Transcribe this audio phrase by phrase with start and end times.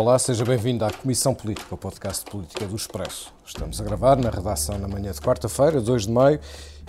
[0.00, 3.34] Olá, seja bem-vindo à Comissão Política, o podcast de política do Expresso.
[3.44, 6.40] Estamos a gravar na redação na manhã de quarta-feira, 2 de maio,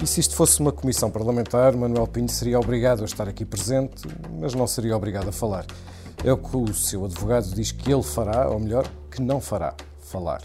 [0.01, 4.07] e se isto fosse uma comissão parlamentar, Manuel Pinho seria obrigado a estar aqui presente,
[4.39, 5.65] mas não seria obrigado a falar.
[6.23, 9.75] É o que o seu advogado diz que ele fará, ou melhor, que não fará,
[9.99, 10.41] falar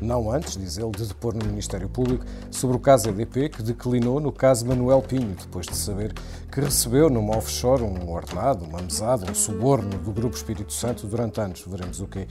[0.00, 4.20] não antes, diz ele, de depor no Ministério Público sobre o caso EDP, que declinou
[4.20, 6.12] no caso Manuel Pinho, depois de saber
[6.50, 11.40] que recebeu numa offshore um ordenado, uma mesada, um suborno do Grupo Espírito Santo durante
[11.40, 12.26] anos, veremos o quê,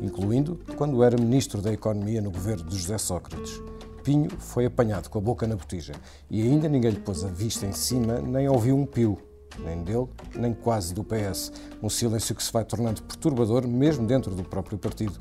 [0.00, 3.60] incluindo quando era Ministro da Economia no governo de José Sócrates.
[4.02, 5.92] Pinho foi apanhado com a boca na botija
[6.28, 9.16] e ainda ninguém lhe pôs a vista em cima nem ouviu um pio,
[9.60, 11.52] nem dele, nem quase do PS.
[11.82, 15.14] Um silêncio que se vai tornando perturbador, mesmo dentro do próprio partido,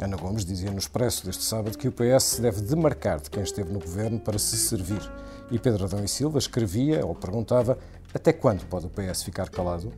[0.00, 3.42] Ana Gomes dizia no Expresso deste sábado que o PS se deve demarcar de quem
[3.42, 5.00] esteve no governo para se servir.
[5.50, 7.76] E Pedro Adão e Silva escrevia ou perguntava
[8.14, 9.92] até quando pode o PS ficar calado?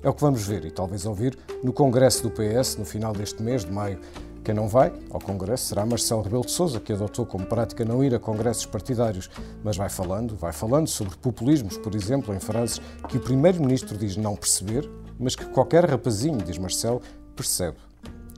[0.00, 3.42] É o que vamos ver e talvez ouvir no Congresso do PS no final deste
[3.42, 3.98] mês de maio.
[4.44, 8.04] Quem não vai ao Congresso será Marcelo Rebelo de Sousa, que adotou como prática não
[8.04, 9.28] ir a congressos partidários,
[9.64, 14.16] mas vai falando, vai falando sobre populismos, por exemplo, em frases que o Primeiro-Ministro diz
[14.16, 17.02] não perceber, mas que qualquer rapazinho, diz Marcelo,
[17.34, 17.78] percebe.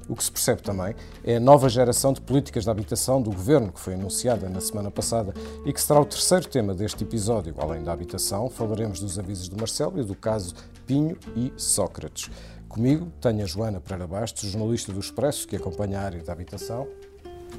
[0.08, 3.70] O que se percebe também é a nova geração de políticas de habitação do governo,
[3.70, 5.34] que foi anunciada na semana passada
[5.66, 7.54] e que será o terceiro tema deste episódio.
[7.58, 10.54] Além da habitação, falaremos dos avisos do Marcelo e do caso
[10.86, 12.30] Pinho e Sócrates.
[12.68, 16.88] Comigo tenho a Joana Pereira Bastos, jornalista do Expresso, que acompanha a área da habitação.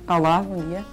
[0.07, 0.83] Olá, bom dia.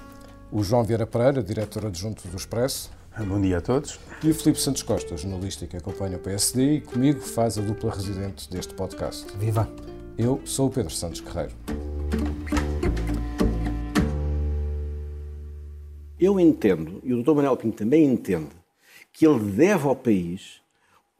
[0.52, 2.90] O João Vieira Pereira, diretor adjunto do Expresso.
[3.18, 3.98] Bom dia a todos.
[4.22, 7.90] E o Filipe Santos Costa, jornalista que acompanha o PSD e comigo faz a dupla
[7.90, 9.26] residente deste podcast.
[9.38, 9.95] Viva!
[10.18, 11.52] Eu sou o Pedro Santos Guerreiro.
[16.18, 17.34] Eu entendo, e o Dr.
[17.34, 18.48] Manuel Pinto também entende,
[19.12, 20.62] que ele deve ao país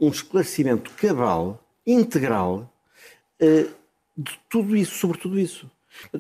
[0.00, 2.72] um esclarecimento cabal, integral,
[3.38, 3.66] eh,
[4.16, 5.70] de tudo isso, sobre tudo isso.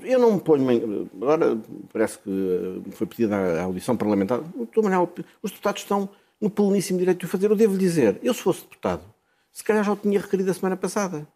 [0.02, 1.10] Eu não me ponho.
[1.14, 1.58] Agora
[1.90, 4.42] parece que eh, foi pedida a audição parlamentar.
[4.76, 5.10] Manuel,
[5.42, 7.50] os deputados estão no pleníssimo direito de o fazer.
[7.50, 9.02] Eu devo dizer, eu se fosse deputado,
[9.50, 11.26] se calhar já o tinha requerido a semana passada.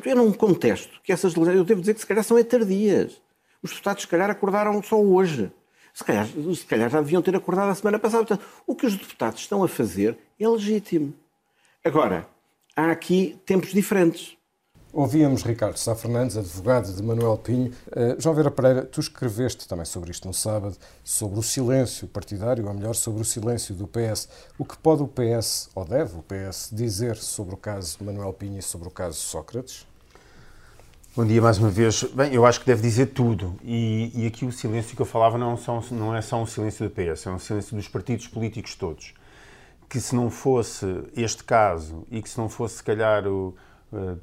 [0.00, 3.20] Portanto, eu não contesto que essas leis, eu devo dizer que se calhar são tardias.
[3.62, 5.50] Os deputados, se calhar, acordaram só hoje.
[5.94, 8.26] Se calhar, se calhar já deviam ter acordado a semana passada.
[8.26, 11.14] Portanto, o que os deputados estão a fazer é legítimo.
[11.82, 12.28] Agora,
[12.76, 14.35] há aqui tempos diferentes.
[14.98, 17.70] Ouvíamos Ricardo Sá Fernandes, advogado de Manuel Pinho.
[17.88, 20.74] Uh, João Vera Pereira, tu escreveste também sobre isto no sábado,
[21.04, 24.26] sobre o silêncio partidário, ou melhor, sobre o silêncio do PS.
[24.56, 28.58] O que pode o PS, ou deve o PS, dizer sobre o caso Manuel Pinho
[28.58, 29.86] e sobre o caso Sócrates?
[31.14, 32.02] Bom dia mais uma vez.
[32.04, 33.54] Bem, eu acho que deve dizer tudo.
[33.62, 36.88] E, e aqui o silêncio que eu falava não, são, não é só um silêncio
[36.88, 39.12] do PS, é um silêncio dos partidos políticos todos.
[39.90, 43.54] Que se não fosse este caso e que se não fosse, se calhar, o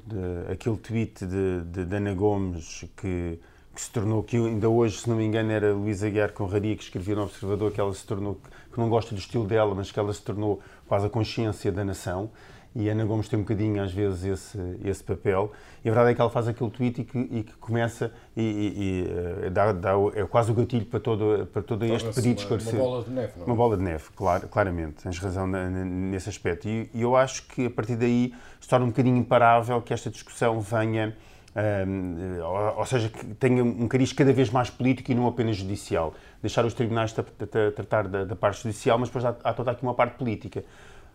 [0.06, 3.38] de, aquele tweet de, de, Ana Gomes que,
[3.74, 6.82] que, se tornou, que ainda hoje, se não me engano, era Luísa Aguiar Conraria que
[6.82, 8.40] escrevia no Observador que ela se tornou,
[8.72, 11.84] que não gosta do estilo dela, mas que ela se tornou quase a consciência da
[11.84, 12.30] nação.
[12.76, 15.52] E Ana Gomes tem um bocadinho, às vezes, esse, esse papel.
[15.84, 18.42] E a verdade é que ela faz aquele tweet e que, e que começa e,
[18.42, 22.78] e, e dá, dá, é quase o gatilho para todo, para todo este pedido esclarecido.
[22.78, 23.46] Uma bola de neve, não é?
[23.46, 25.04] Uma bola de neve, claro, claramente.
[25.04, 26.68] Tens razão nesse aspecto.
[26.68, 30.60] E, eu acho que, a partir daí, se torna um bocadinho imparável que esta discussão
[30.60, 31.16] venha...
[31.56, 35.56] Um, ou, ou, seja, que tenha um cariz cada vez mais político e não apenas
[35.56, 36.12] judicial.
[36.42, 39.94] Deixar os tribunais tratar da, da parte judicial, mas depois há, há toda aqui uma
[39.94, 40.64] parte política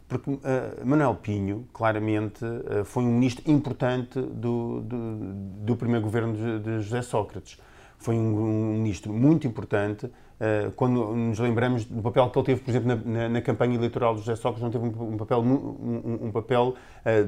[0.09, 0.41] porque uh,
[0.83, 5.15] Manuel Pinho, claramente, uh, foi um ministro importante do, do,
[5.63, 7.59] do primeiro governo de, de, José Sócrates.
[7.99, 10.07] Foi um, um ministro muito importante.
[10.07, 13.75] Uh, quando nos lembramos do papel que ele teve, por exemplo, na, na, na campanha
[13.75, 16.75] eleitoral de José Sócrates, não teve um, um papel, um, um papel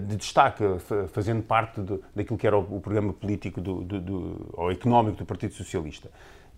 [0.08, 0.64] de destaque,
[1.10, 5.26] fazendo parte do, daquilo que era o, o programa político do, do, ou económico do
[5.26, 6.10] Partido Socialista.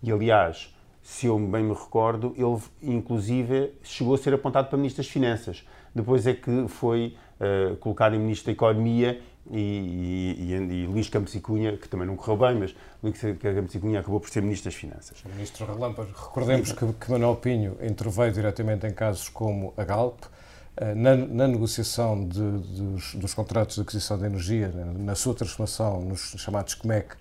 [0.02, 5.02] E, aliás, se eu bem me recordo, ele, inclusive, chegou a ser apontado para Ministro
[5.02, 9.20] das Finanças depois é que foi uh, colocado em Ministro da Economia
[9.50, 13.74] e, e, e, Luís Campos e Cunha, que também não correu bem, mas Luís Campos
[13.74, 15.22] e Cunha acabou por ser Ministro das Finanças.
[15.34, 20.24] Ministro Relâmpago, recordemos que, que Manuel Pinho interveio diretamente em casos como a Galp,
[20.76, 26.00] eh, na, na, negociação de, dos, dos, contratos de aquisição de energia, na sua transformação
[26.00, 27.14] nos chamados COMEC,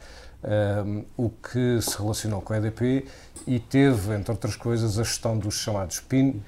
[0.43, 3.05] um, eh, o que se relacionou com a EDP
[3.45, 6.41] e teve, entre outras coisas, a gestão dos chamados PIN,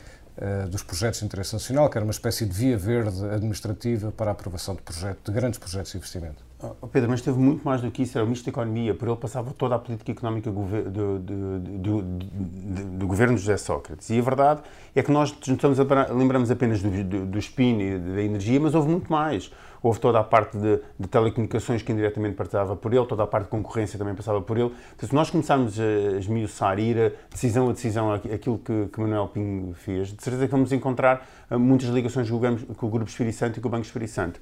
[0.69, 4.33] dos projetos de interesse nacional, que era uma espécie de via verde administrativa para a
[4.33, 6.43] aprovação de, projeto, de grandes projetos de investimento.
[6.81, 9.07] Oh, Pedro, mas teve muito mais do que isso, era o Ministro da Economia, por
[9.07, 12.01] ele passava toda a política económica do, do, do,
[12.97, 14.09] do, governo de José Sócrates.
[14.09, 14.61] E a verdade
[14.95, 18.89] é que nós a, lembramos apenas do, do, do SPIN e da energia, mas houve
[18.89, 19.51] muito mais.
[19.85, 23.43] Houve toda a parte de, de, telecomunicações que indiretamente passava por ele, toda a parte
[23.43, 24.73] de concorrência também passava por ele.
[24.95, 29.27] Então, se nós começarmos a esmiuçar, ir a decisão a decisão, aquilo que, que Manuel
[29.27, 33.59] Pinho fez, de certeza que vamos encontrar eh, muitas ligações com o Grupo Espírito Santo
[33.59, 34.41] e com o Banco Espírito Santo.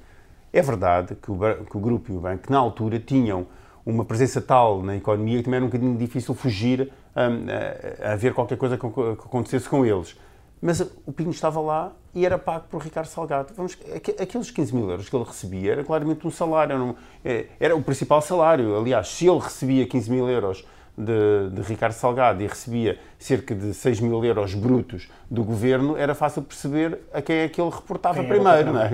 [0.50, 3.46] É verdade que o, que o grupo e o banco, na altura, tinham
[3.84, 8.32] uma presença tal na economia que também era um bocadinho difícil fugir a, a, ver
[8.32, 10.16] qualquer coisa que acontecesse com eles.
[10.64, 13.52] Mas o Pinho estava lá e era pago por Ricardo Salgado.
[13.54, 13.76] Vamos,
[14.18, 17.82] aqueles 15 mil euros que ele recebia era claramente um salário, era, é, era o
[17.82, 18.74] principal salário.
[18.74, 20.66] Aliás, se ele recebia 15 mil euros
[20.96, 26.14] de, de, Ricardo Salgado e recebia cerca de 6 mil euros brutos do governo, era
[26.14, 28.72] fácil perceber a quem é que ele reportava quem primeiro.
[28.72, 28.88] Não é?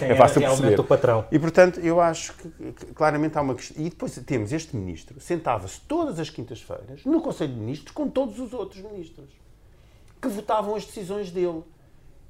[0.00, 0.80] Quem é fácil perceber.
[0.80, 1.24] o patrão.
[1.30, 3.80] E, portanto, eu acho que, que claramente há uma questão.
[3.80, 8.40] E depois temos este ministro, sentava-se todas as quintas-feiras no Conselho de Ministros com todos
[8.40, 9.41] os outros ministros
[10.22, 11.62] que votavam as decisões dele.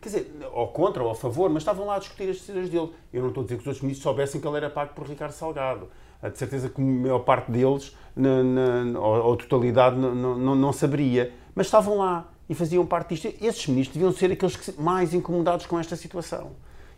[0.01, 2.91] Quer dizer, ou contra ou a favor, mas estavam lá a discutir as decisões dele.
[3.13, 5.07] Eu não estou a dizer que os outros ministros soubessem que ele era pago por
[5.07, 5.89] Ricardo Salgado
[6.31, 10.73] de certeza que a maior parte deles, na, na, ou, ou totalidade, não, não, não
[10.73, 11.33] saberia.
[11.55, 13.45] Mas estavam lá e faziam parte disto.
[13.45, 16.53] Esses ministros deviam ser aqueles que, mais incomodados com esta situação.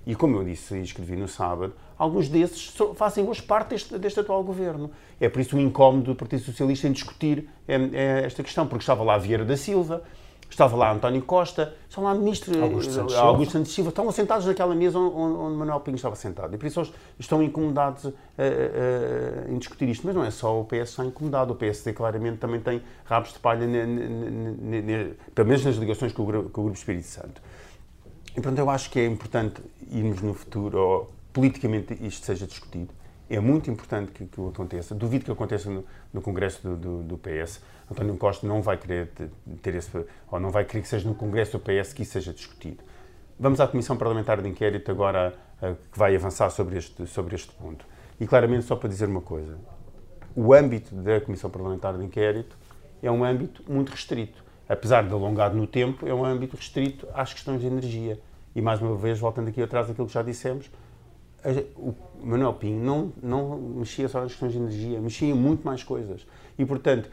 [0.06, 4.20] E como eu disse e escrevi no sábado, alguns desses fazem hoje parte deste, deste,
[4.20, 4.90] atual governo.
[5.18, 9.16] É por isso o incómodo do Partido Socialista em discutir esta questão, porque estava lá
[9.16, 10.02] Vieira da Silva,
[10.54, 14.72] Estava lá António Costa, estão lá ministro Augusto Santos, Augusto Santos Silva, estão assentados naquela
[14.72, 16.54] mesa onde, onde Manuel Pinho estava sentado.
[16.54, 20.06] E por isso eles estão incomodados uh, uh, em discutir isto.
[20.06, 23.32] Mas não é só o PS que está incomodado, o PSD claramente também tem rabos
[23.32, 27.08] de palha, ne, ne, ne, pelo menos nas ligações com o, com o Grupo Espírito
[27.08, 27.42] Santo.
[28.30, 29.60] E portanto eu acho que é importante
[29.90, 32.94] irmos no futuro, ou politicamente isto seja discutido.
[33.28, 34.94] É muito importante que, que aconteça.
[34.94, 37.60] Duvido que aconteça no, no Congresso do, do, do PS
[37.90, 39.10] António Costa não vai querer
[39.62, 39.90] ter esse,
[40.30, 42.82] ou não vai querer que seja no Congresso do PS que isso seja discutido.
[43.38, 45.34] Vamos à Comissão Parlamentar de Inquérito agora
[45.92, 47.86] que vai avançar sobre este, sobre este ponto.
[48.18, 49.58] E claramente, só para dizer uma coisa:
[50.34, 52.56] o âmbito da Comissão Parlamentar de Inquérito
[53.02, 54.42] é um âmbito muito restrito.
[54.68, 58.18] Apesar de alongado no tempo, é um âmbito restrito às questões de energia.
[58.54, 60.70] E mais uma vez, voltando aqui atrás daquilo que já dissemos,
[61.76, 65.82] o Manuel Pinho não, não mexia só nas questões de energia, mexia em muito mais
[65.82, 66.26] coisas.
[66.58, 67.10] E, portanto,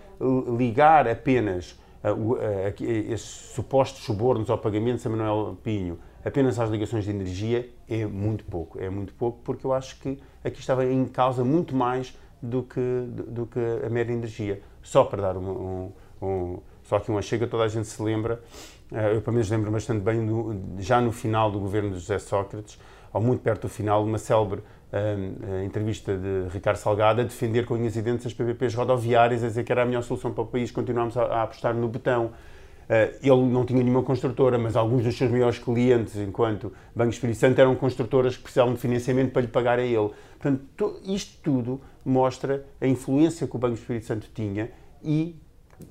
[0.57, 2.37] ligar apenas uh, uh,
[2.79, 8.45] esses supostos subornos ao pagamento de Manuel Pinho apenas às ligações de energia é muito
[8.45, 8.79] pouco.
[8.79, 12.79] É muito pouco porque eu acho que aqui estava em causa muito mais do que,
[12.79, 14.61] do, do que a mera energia.
[14.81, 15.91] Só para dar um,
[16.21, 18.41] um, um só que uma chega, toda a gente se lembra,
[18.91, 22.19] uh, eu pelo menos lembro bastante bem, no, já no final do governo de José
[22.19, 22.77] Sócrates,
[23.13, 24.61] ou muito perto do final, uma célebre
[24.91, 29.47] a entrevista de Ricardo Salgado a defender com unhas e dentes as PPPs rodoviárias, a
[29.47, 32.25] dizer que era a melhor solução para o país, continuámos a, a apostar no betão.
[32.25, 37.39] Uh, ele não tinha nenhuma construtora, mas alguns dos seus maiores clientes, enquanto Banco Espírito
[37.39, 40.09] Santo, eram construtoras que precisavam de financiamento para lhe pagar a ele.
[40.37, 44.71] Portanto, isto tudo mostra a influência que o Banco Espírito Santo tinha
[45.01, 45.39] e,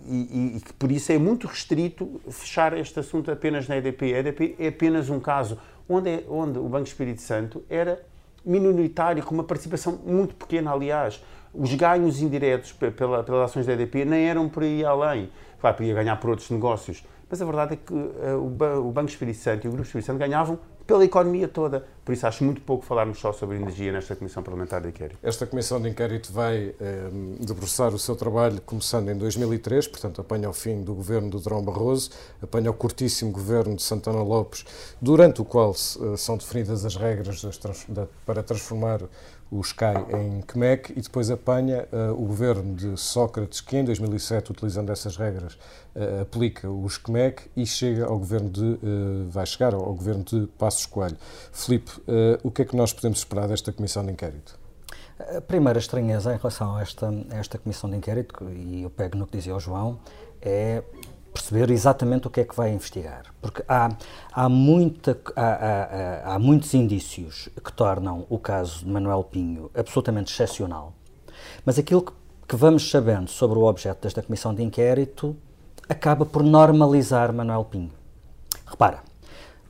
[0.07, 4.15] e, e que por isso é muito restrito fechar este assunto apenas na EDP.
[4.15, 5.57] A EDP é apenas um caso
[5.91, 8.01] onde, é, onde o Banco Espírito Santo era
[8.45, 11.23] minoritário, com uma participação muito pequena, aliás.
[11.53, 15.31] Os ganhos indiretos pela, pelas ações da EDP nem eram por aí além.
[15.61, 19.39] Claro, podia ganhar por outros negócios, mas a verdade é que uh, o Banco Espírito
[19.39, 20.59] Santo e o Grupo Espírito Santo ganhavam
[20.91, 21.87] pela economia toda.
[22.05, 25.17] Por isso acho muito pouco falarmos só sobre energia nesta Comissão Parlamentar de Inquérito.
[25.23, 30.51] Esta Comissão de Inquérito vai eh, debruçar o seu trabalho começando em 2003, portanto apanha
[30.51, 32.11] o fim do governo do Drão Barroso,
[32.43, 34.65] apanha o curtíssimo governo de Santana Lopes,
[35.01, 37.41] durante o qual eh, são definidas as regras
[38.27, 39.03] para transformar
[39.51, 44.53] o Sky em Quebec e depois apanha uh, o governo de Sócrates, que em 2007,
[44.53, 49.75] utilizando essas regras, uh, aplica os Quebec e chega ao governo de, uh, vai chegar
[49.75, 51.17] ao governo de Passos Coelho.
[51.53, 51.91] Filipe,
[52.45, 54.59] o que é que nós podemos esperar desta comissão de inquérito?
[55.37, 59.19] A primeira estranheza em relação a esta, a esta comissão de inquérito, e eu pego
[59.19, 59.99] no que dizia o João,
[60.41, 60.83] é
[61.33, 63.23] perceber exatamente o que é que vai investigar.
[63.41, 63.91] Porque há,
[64.33, 70.33] há, muita, há, há, há, muitos indícios que tornam o caso de Manuel Pinho absolutamente
[70.33, 70.93] excepcional,
[71.65, 72.13] mas aquilo que,
[72.49, 75.37] que vamos sabendo sobre o objeto desta comissão de inquérito
[75.89, 77.91] acaba por normalizar Manuel Pinho.
[78.67, 79.03] Repara,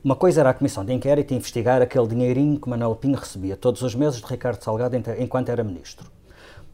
[0.03, 3.83] uma coisa era a comissão de inquérito investigar aquele dinheirinho que Manuel Pinho recebia todos
[3.83, 6.07] os meses de Ricardo Salgado enquanto era ministro.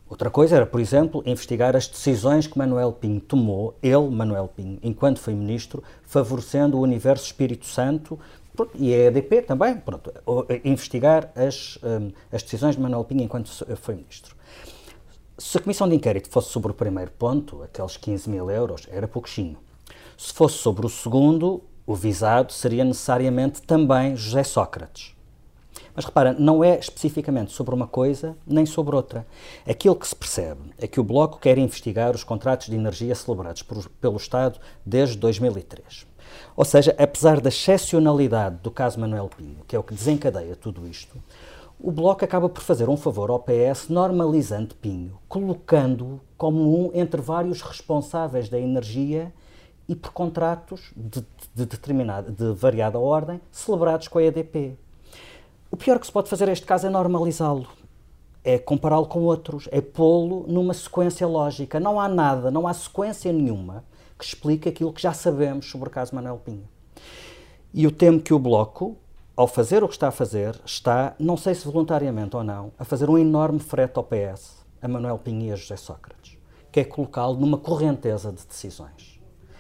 [0.09, 4.79] Outra coisa era, por exemplo, investigar as decisões que Manuel Pinho tomou, ele, Manuel Pinho,
[4.81, 8.17] enquanto foi ministro, favorecendo o universo Espírito Santo
[8.75, 10.11] e a EDP também, pronto,
[10.63, 14.33] investigar as, um, as decisões de Manuel Pinho enquanto foi ministro.
[15.37, 19.07] Se a comissão de inquérito fosse sobre o primeiro ponto, aqueles 15 mil euros, era
[19.07, 19.57] pouquinho.
[20.17, 25.16] Se fosse sobre o segundo, o visado seria necessariamente também José Sócrates.
[25.97, 29.25] Mas repara, não é especificamente sobre uma coisa nem sobre outra.
[29.67, 33.63] Aquilo que se percebe é que o Bloco quer investigar os contratos de energia celebrados
[33.63, 36.05] por, pelo Estado desde 2003.
[36.55, 40.87] Ou seja, apesar da excepcionalidade do caso Manuel Pinho, que é o que desencadeia tudo
[40.87, 41.17] isto,
[41.79, 47.19] o Bloco acaba por fazer um favor ao PS normalizando Pinho, colocando-o como um entre
[47.19, 49.33] vários responsáveis da energia
[49.89, 51.25] e por contratos de,
[51.55, 54.77] de, determinada, de variada ordem celebrados com a EDP.
[55.69, 57.67] O pior que se pode fazer neste caso é normalizá-lo.
[58.43, 61.79] É compará-lo com outros, é pô-lo numa sequência lógica.
[61.79, 63.83] Não há nada, não há sequência nenhuma
[64.17, 66.67] que explique aquilo que já sabemos sobre o caso Manuel Pinho.
[67.73, 68.95] E eu temo que o Bloco,
[69.35, 72.85] ao fazer o que está a fazer, está, não sei se voluntariamente ou não, a
[72.85, 76.37] fazer um enorme frete ao PS, a Manuel Pinho e a José Sócrates,
[76.71, 79.16] que é colocá-lo numa correnteza de decisões.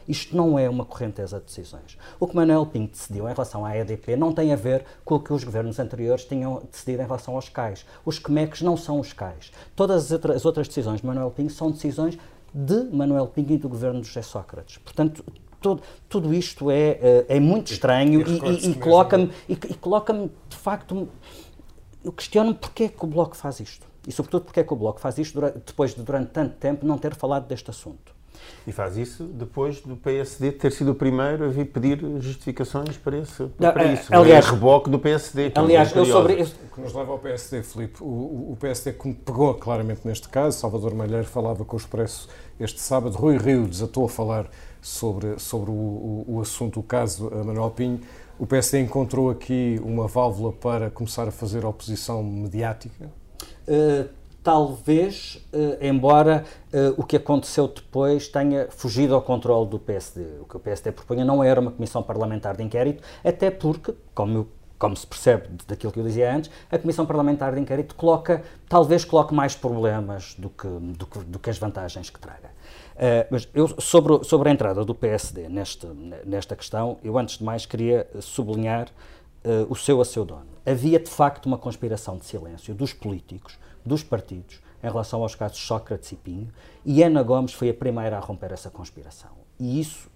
[0.07, 1.97] Isto não é uma correnteza de decisões.
[2.19, 5.19] O que Manuel Pinto decidiu em relação à EDP não tem a ver com o
[5.19, 7.85] que os governos anteriores tinham decidido em relação aos CAIs.
[8.05, 9.51] Os CMECs não são os CAIs.
[9.75, 12.17] Todas as outras decisões de Manuel Pinto são decisões
[12.53, 14.77] de Manuel Pinto e do governo de José Sócrates.
[14.77, 15.23] Portanto,
[15.61, 20.31] tudo, tudo isto é, é, é muito estranho e, e, e coloca-me, e, e coloca-me,
[20.47, 21.09] de facto,
[22.03, 23.85] eu questiono-me porque é que o Bloco faz isto.
[24.07, 26.85] E, sobretudo, porque é que o Bloco faz isto durante, depois de, durante tanto tempo,
[26.85, 28.15] não ter falado deste assunto.
[28.65, 33.17] E faz isso depois do PSD ter sido o primeiro a vir pedir justificações para,
[33.17, 34.13] esse, não, para é, isso.
[34.13, 35.51] Aliás, é reboque do PSD.
[35.55, 36.55] Aliás, eu sobre isso.
[36.69, 40.57] O que nos leva ao PSD, Filipe, o, o PSD que pegou claramente neste caso,
[40.57, 42.27] Salvador Malheiro falava com o Expresso
[42.59, 44.49] este sábado, Rui Rio desatou a falar
[44.81, 48.01] sobre, sobre o, o, o assunto, o caso Manuel Pinho.
[48.39, 53.11] O PSD encontrou aqui uma válvula para começar a fazer oposição mediática?
[53.67, 54.09] Uh,
[54.47, 60.21] talvez, uh, embora uh, o que aconteceu depois tenha fugido ao controle do PSD.
[60.39, 64.47] O que o PSD propunha não era uma comissão parlamentar de inquérito, até porque, como,
[64.79, 69.03] como se percebe daquilo que eu dizia antes, a comissão parlamentar de inquérito coloca, talvez
[69.03, 72.47] coloque mais problemas do que, do que, do que as vantagens que traga.
[72.95, 75.85] Uh, mas eu, sobre, sobre a entrada do PSD neste,
[76.25, 78.87] nesta questão, eu antes de mais queria sublinhar
[79.69, 80.47] o seu a seu dono.
[80.65, 85.57] Havia de facto uma conspiração de silêncio dos políticos dos partidos em relação aos casos
[85.57, 86.51] Sócrates e Pinho,
[86.85, 89.31] e Ana Gomes foi a primeira a romper essa conspiração.
[89.59, 90.09] E isso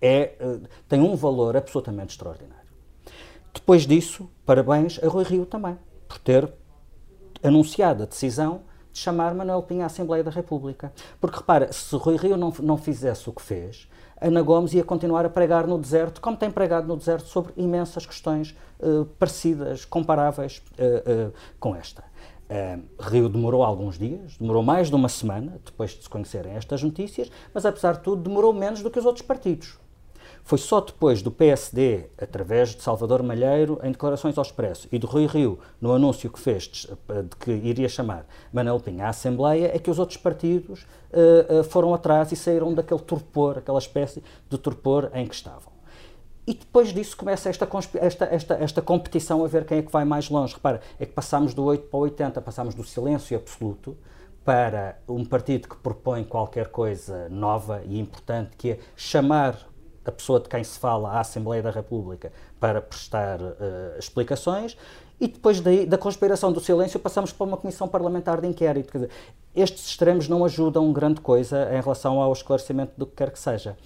[0.00, 0.58] é, eh,
[0.88, 2.68] tem um valor absolutamente extraordinário.
[3.54, 6.52] Depois disso, parabéns a Rui Rio também, por ter
[7.42, 8.62] anunciado a decisão
[8.92, 10.92] de chamar Manuel Pinho à Assembleia da República.
[11.20, 13.88] Porque repara, se Rui Rio não, não fizesse o que fez,
[14.20, 18.04] Ana Gomes ia continuar a pregar no deserto, como tem pregado no deserto, sobre imensas
[18.04, 22.04] questões uh, parecidas, comparáveis uh, uh, com esta.
[22.50, 26.82] Uh, Rio demorou alguns dias, demorou mais de uma semana depois de se conhecerem estas
[26.82, 29.78] notícias, mas apesar de tudo demorou menos do que os outros partidos.
[30.42, 35.06] Foi só depois do PSD, através de Salvador Malheiro, em declarações ao Expresso, e do
[35.06, 39.70] Rui Rio, no anúncio que fez de, de que iria chamar Manuel Pinha à Assembleia,
[39.72, 44.24] é que os outros partidos uh, uh, foram atrás e saíram daquele torpor, aquela espécie
[44.48, 45.69] de torpor em que estavam.
[46.50, 47.68] E depois disso começa esta,
[48.00, 50.52] esta, esta, esta competição a ver quem é que vai mais longe.
[50.52, 53.96] Repara, é que passamos do 8 para o 80, passamos do silêncio absoluto
[54.44, 59.64] para um partido que propõe qualquer coisa nova e importante, que é chamar
[60.04, 64.76] a pessoa de quem se fala à Assembleia da República para prestar uh, explicações,
[65.20, 68.92] e depois daí, da conspiração do silêncio passamos para uma comissão parlamentar de inquérito.
[68.92, 69.10] Dizer,
[69.54, 73.76] estes extremos não ajudam grande coisa em relação ao esclarecimento do que quer que seja.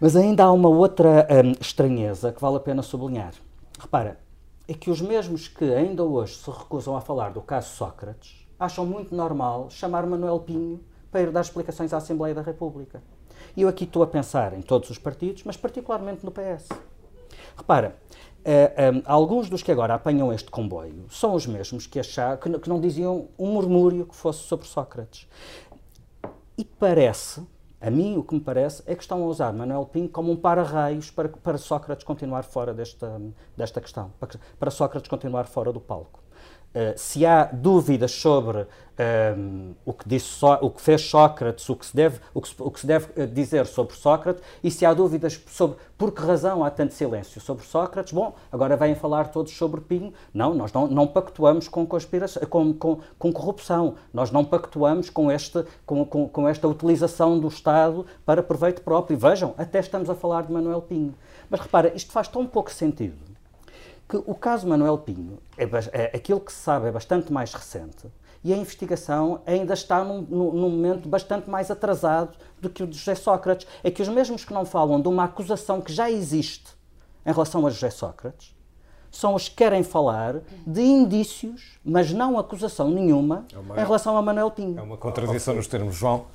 [0.00, 3.32] Mas ainda há uma outra hum, estranheza que vale a pena sublinhar.
[3.78, 4.18] Repara,
[4.66, 8.84] é que os mesmos que ainda hoje se recusam a falar do caso Sócrates acham
[8.84, 13.02] muito normal chamar Manuel Pinho para ir dar explicações à Assembleia da República.
[13.56, 16.68] E eu aqui estou a pensar em todos os partidos, mas particularmente no PS.
[17.56, 17.96] Repara,
[18.44, 22.58] uh, um, alguns dos que agora apanham este comboio são os mesmos que, achar, que,
[22.58, 25.28] que não diziam um murmúrio que fosse sobre Sócrates.
[26.58, 27.42] E parece
[27.86, 30.36] a mim, o que me parece é que estão a usar Manuel Pinho como um
[30.36, 33.20] para-raios para, para Sócrates continuar fora desta,
[33.54, 36.23] desta questão, para, para Sócrates continuar fora do palco.
[36.96, 38.66] Se há dúvidas sobre
[38.98, 42.48] um, o, que disse so, o que fez Sócrates, o que, se deve, o, que
[42.48, 46.12] se, o que se deve eh, dizer sobre Sócrates, e se há dúvidas sobre por
[46.12, 50.12] que razão há tanto silêncio sobre Sócrates, bom, agora vêm falar todos sobre Pinho.
[50.32, 55.64] Não, nós não, não pactuamos com, com, com, com corrupção, nós não pactuamos com, este,
[55.84, 59.14] com, com, com esta utilização do Estado para proveito próprio.
[59.14, 61.14] E vejam, até estamos a falar de Manuel Pinho.
[61.50, 63.33] Mas repara, isto faz tão pouco sentido
[64.08, 68.06] que o caso Manuel Pinho, é, é, aquilo que se sabe é bastante mais recente
[68.44, 72.98] e a investigação ainda está num, num, momento bastante mais atrasado do que o de
[72.98, 73.66] José Sócrates.
[73.82, 76.76] É que os mesmos que não falam de uma acusação que já existe
[77.24, 78.54] em relação a José Sócrates
[79.10, 84.16] são os que querem falar de indícios, mas não acusação nenhuma é uma, em relação
[84.16, 84.78] a Manuel Pinho.
[84.78, 86.26] É uma contradição nos termos, João.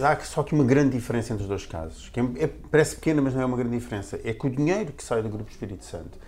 [0.00, 3.34] Há só que uma grande diferença entre os dois casos, que é, parece pequena, mas
[3.34, 4.18] não é uma grande diferença.
[4.24, 6.18] É que o dinheiro que sai do Grupo Espírito Santo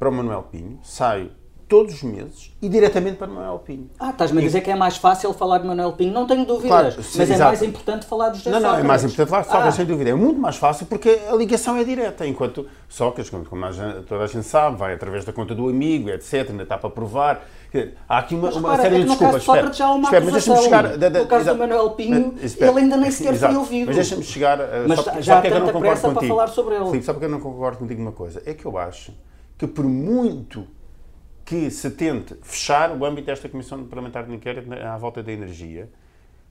[0.00, 1.30] para o Manuel Pinho sai
[1.68, 3.88] todos os meses e diretamente para Manuel Pinho.
[4.00, 6.12] Ah, estás-me a dizer que é mais fácil falar de Manuel Pinho?
[6.12, 7.42] Não tenho dúvidas, claro, sim, mas exato.
[7.42, 8.78] é mais importante falar de José não, Sócrates.
[8.78, 9.76] Não, é mais importante falar de Sócrates, ah.
[9.76, 10.10] sem dúvida.
[10.10, 14.46] É muito mais fácil porque a ligação é direta, enquanto Sócrates, como toda a gente
[14.46, 17.46] sabe, vai através da conta do amigo, etc, ainda está para provar.
[18.08, 19.32] Há aqui uma, uma série de desculpas.
[19.34, 20.24] Caso Sócrates já há uma espera.
[20.24, 23.54] Mas chegar, da, da, no caso do Manuel Pinho, mas, ele ainda nem sequer foi
[23.54, 23.86] ouvido.
[23.86, 24.58] Mas deixa-me chegar...
[24.88, 26.86] Mas só, já há tanta pressa para falar sobre ele.
[26.86, 28.42] Filipe, sabe porque eu não concordo contigo uma coisa?
[28.44, 29.12] É que eu acho
[29.60, 30.66] que por muito
[31.44, 35.90] que se tente fechar o âmbito desta Comissão Parlamentar de Inquérito à volta da energia.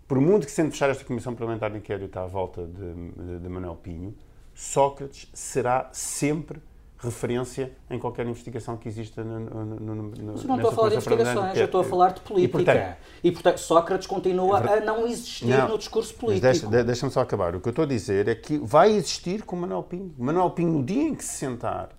[0.08, 3.40] Por muito que se tente fechar esta Comissão Parlamentar de Inquérito à volta de, de,
[3.40, 4.16] de Manuel Pinho,
[4.54, 6.62] Sócrates será sempre
[7.00, 10.90] referência em qualquer investigação que exista no, no, no, Mas eu não estou a falar
[10.90, 12.44] de investigações, eu estou a falar de política.
[12.44, 16.46] E portanto, e, portanto Sócrates continua é a não existir não, no discurso político.
[16.46, 17.56] Deixa-me deixa só acabar.
[17.56, 20.14] O que eu estou a dizer é que vai existir com Manuel Pinho.
[20.16, 21.98] Manuel Pinho, no dia em que se sentar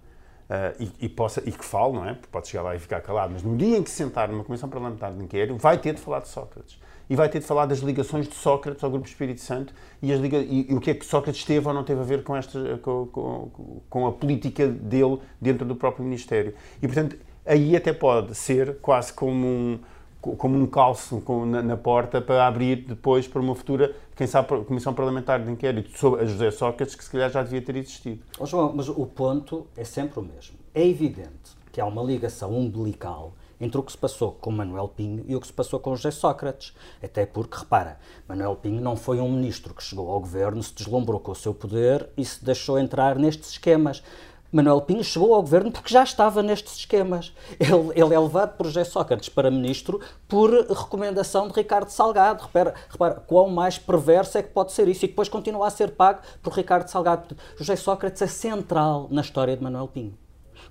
[0.50, 2.14] Uh, e, e, possa, e que fale, não é?
[2.14, 4.42] Porque pode chegar lá e ficar calado, mas no dia em que se sentar numa
[4.42, 6.76] comissão parlamentar de inquérito, vai ter de falar de Sócrates.
[7.09, 10.38] E vai ter de falar das ligações de Sócrates ao Grupo Espírito Santo e, liga,
[10.38, 12.78] e, e o que é que Sócrates teve ou não teve a ver com, esta,
[12.78, 16.52] com, com, com a política dele dentro do próprio Ministério.
[16.83, 17.16] E, portanto,
[17.47, 19.78] aí até pode ser quase como um
[20.21, 24.93] como um calço na, na, porta para abrir depois para uma futura, quem sabe, Comissão
[24.93, 28.23] Parlamentar de Inquérito sobre a José Sócrates, que se calhar já devia ter existido.
[28.39, 30.57] Oh, João, mas o ponto é sempre o mesmo.
[30.75, 35.25] É evidente que há uma ligação umbilical entre o que se passou com Manuel Pinho
[35.29, 36.73] e o que se passou com José Sócrates.
[37.03, 41.21] Até porque, repara, Manuel Pinho não foi um ministro que chegou ao governo, se deslumbrou
[41.21, 44.03] com o seu poder e se deixou entrar nestes esquemas.
[44.52, 47.33] Manuel Pinho chegou ao governo porque já estava nestes esquemas.
[47.59, 52.42] Ele, ele é levado por José Sócrates para ministro por recomendação de Ricardo Salgado.
[52.42, 55.05] Repara, repara, quão mais perverso é que pode ser isso.
[55.05, 57.37] E depois continua a ser pago por Ricardo Salgado.
[57.57, 60.18] José Sócrates é central na história de Manuel Pinho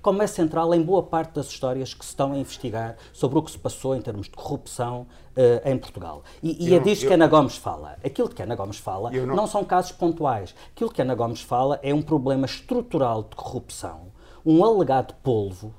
[0.01, 3.41] como é central em boa parte das histórias que se estão a investigar sobre o
[3.41, 6.23] que se passou em termos de corrupção uh, em Portugal.
[6.41, 7.97] E, e é disto eu, que Ana Gomes fala.
[8.03, 9.35] Aquilo que Ana Gomes fala não...
[9.35, 10.55] não são casos pontuais.
[10.75, 14.07] Aquilo que Ana Gomes fala é um problema estrutural de corrupção,
[14.45, 15.73] um alegado polvo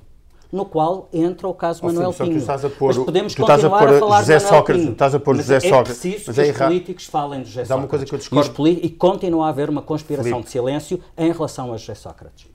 [0.52, 2.38] no qual entra o caso oh, Manuel sim, Pinho.
[2.38, 4.92] Estás a pôr, mas podemos continuar a, a, falar José de Manuel Sócrates, Pinho.
[4.92, 5.98] Estás a pôr José é Sócrates.
[6.00, 7.70] Preciso mas que é os políticos falem de José Sócrates.
[7.70, 8.66] Há uma coisa que eu discordo.
[8.66, 10.46] E, e continua a haver uma conspiração Felipe.
[10.46, 12.48] de silêncio em relação a José Sócrates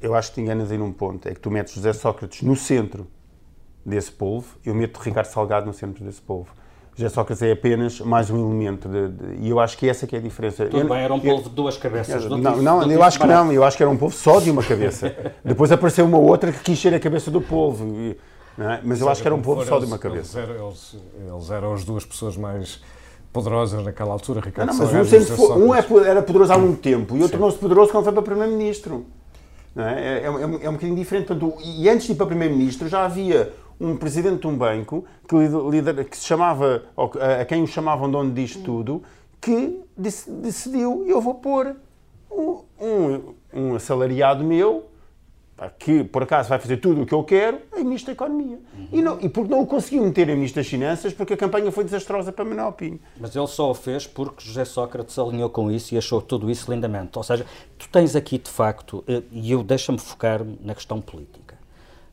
[0.00, 2.56] eu acho que te enganas aí num ponto, é que tu metes José Sócrates no
[2.56, 3.06] centro
[3.84, 6.48] desse povo, eu meto Ricardo Salgado no centro desse povo.
[6.94, 10.14] José Sócrates é apenas mais um elemento de, de, e eu acho que essa que
[10.14, 10.66] é a diferença.
[10.66, 12.24] Tudo eu, bem, era um povo de duas cabeças.
[12.24, 14.50] Eu, não, não, eu acho que não, eu acho que era um povo só de
[14.50, 15.14] uma cabeça.
[15.44, 17.86] Depois apareceu uma outra que quis ser a cabeça do povo.
[17.86, 18.18] E,
[18.58, 18.80] é?
[18.84, 20.40] Mas eu acho que era um povo só de uma cabeça.
[20.40, 22.82] Eles eram, eles, eles eram as duas pessoas mais
[23.32, 26.80] poderosas naquela altura, Ricardo não, não, mas um, foi, um é era poderoso há muito
[26.80, 29.06] tempo e outro tornou-se poderoso quando foi para Primeiro-Ministro.
[29.76, 29.82] É?
[29.82, 31.26] É, é, é, um, é um bocadinho diferente.
[31.26, 35.34] Portanto, e antes de ir para Primeiro-Ministro já havia um presidente de um banco que,
[35.70, 36.84] lider, que se chamava,
[37.40, 39.02] a quem o chamavam dono disto tudo,
[39.40, 41.74] que decidiu, eu vou pôr
[42.30, 44.89] um, um, um assalariado meu
[45.68, 48.58] que por acaso vai fazer tudo o que eu quero, em Ministro da Economia.
[48.76, 48.88] Uhum.
[48.92, 51.70] E, não, e porque não o conseguiu meter em Ministro das Finanças, porque a campanha
[51.70, 52.98] foi desastrosa para Manuel Pinho.
[53.18, 56.72] Mas ele só o fez porque José Sócrates alinhou com isso e achou tudo isso
[56.72, 57.18] lindamente.
[57.18, 57.44] Ou seja,
[57.76, 61.58] tu tens aqui de facto, eh, e eu deixa-me focar-me na questão política.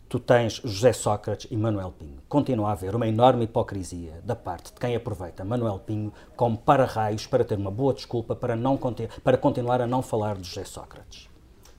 [0.10, 2.20] Tu tens José Sócrates e Manuel Pinho.
[2.30, 7.28] Continua a haver uma enorme hipocrisia da parte de quem aproveita Manuel Pinho como para-raios
[7.28, 8.80] para ter uma boa desculpa para, não,
[9.24, 11.30] para continuar a não falar de José Sócrates.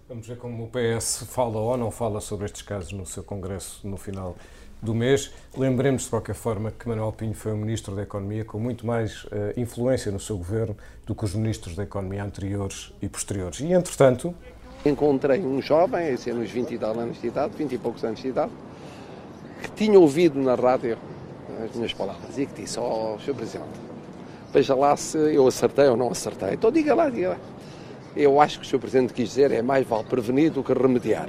[0.09, 3.87] Vamos ver como o PS fala ou não fala sobre estes casos no seu congresso
[3.87, 4.37] no final
[4.81, 5.31] do mês.
[5.55, 9.25] Lembremos, de qualquer forma, que Manuel Pinho foi um ministro da Economia com muito mais
[9.25, 13.61] uh, influência no seu governo do que os ministros da Economia anteriores e posteriores.
[13.61, 14.35] E, entretanto...
[14.83, 18.03] Encontrei um jovem, esse é nos 20 e tal anos de idade, 20 e poucos
[18.03, 18.53] anos de idade,
[19.63, 20.97] que tinha ouvido na rádio
[21.63, 23.35] as minhas palavras e que disse, ó oh, Sr.
[23.35, 23.79] Presidente,
[24.55, 26.55] veja lá se eu acertei ou não acertei.
[26.55, 27.39] Então diga lá, diga lá.
[28.17, 28.79] Eu acho que o Sr.
[28.79, 31.29] Presidente quis dizer é mais vale prevenir do que remediar.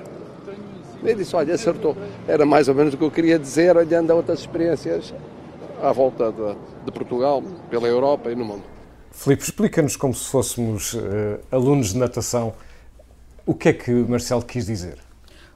[1.04, 1.96] Ele disse, olha, acertou.
[2.28, 5.14] Era mais ou menos o que eu queria dizer, olhando a outras experiências
[5.82, 8.64] à volta de, de Portugal, pela Europa e no mundo.
[9.12, 12.54] Filipe, explica-nos como se fôssemos uh, alunos de natação
[13.46, 15.09] o que é que Marcelo quis dizer.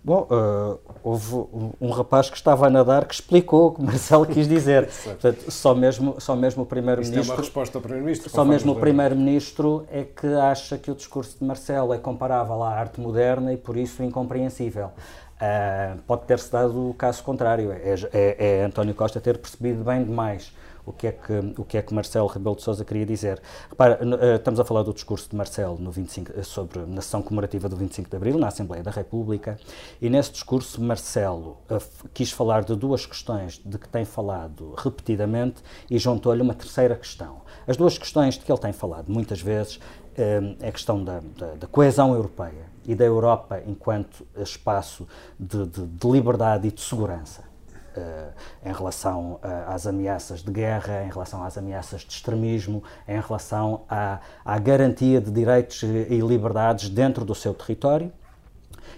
[0.06, 1.34] Bom, uh, houve
[1.80, 4.90] um, rapaz que estava a nadar que explicou o que Marcelo quis dizer.
[5.04, 7.32] Portanto, só mesmo, só mesmo o primeiro-ministro.
[7.32, 8.30] é uma resposta ao primeiro-ministro.
[8.30, 12.72] Só mesmo o primeiro-ministro é que acha que o discurso de Marcelo é comparável à
[12.72, 14.88] arte moderna e por isso incompreensível.
[14.88, 20.04] Uh, pode ter-se dado o caso contrário, é, é, é António Costa ter percebido bem
[20.04, 20.52] demais
[20.86, 23.42] o que é que, o que, é que Marcelo Rebelo de Sousa queria dizer.
[23.70, 27.22] Repara, eh, estamos a falar do discurso de Marcelo no 25, eh, sobre, na sessão
[27.22, 29.58] comemorativa do 25 de Abril, na Assembleia da República,
[30.02, 35.62] e nesse discurso Marcelo uh, quis falar de duas questões de que tem falado repetidamente
[35.90, 37.42] e juntou-lhe uma terceira questão.
[37.68, 39.80] As duas questões de que ele tem falado muitas vezes
[40.16, 45.08] é a questão da, da, da coesão europeia e da Europa enquanto espaço
[45.40, 47.53] de, de, de liberdade e de segurança.
[47.96, 48.34] Uh,
[48.68, 53.82] em relação uh, às ameaças de guerra, em relação às ameaças de extremismo, em relação
[53.88, 58.12] à, à, garantia de direitos e liberdades dentro do seu território.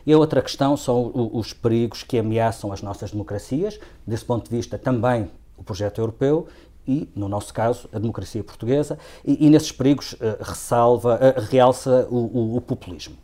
[0.05, 4.55] E a outra questão são os perigos que ameaçam as nossas democracias, desse ponto de
[4.55, 6.47] vista também o projeto europeu
[6.87, 12.15] e, no nosso caso, a democracia portuguesa, e, e nesses perigos uh, ressalva, realça o,
[12.15, 13.17] o, o populismo.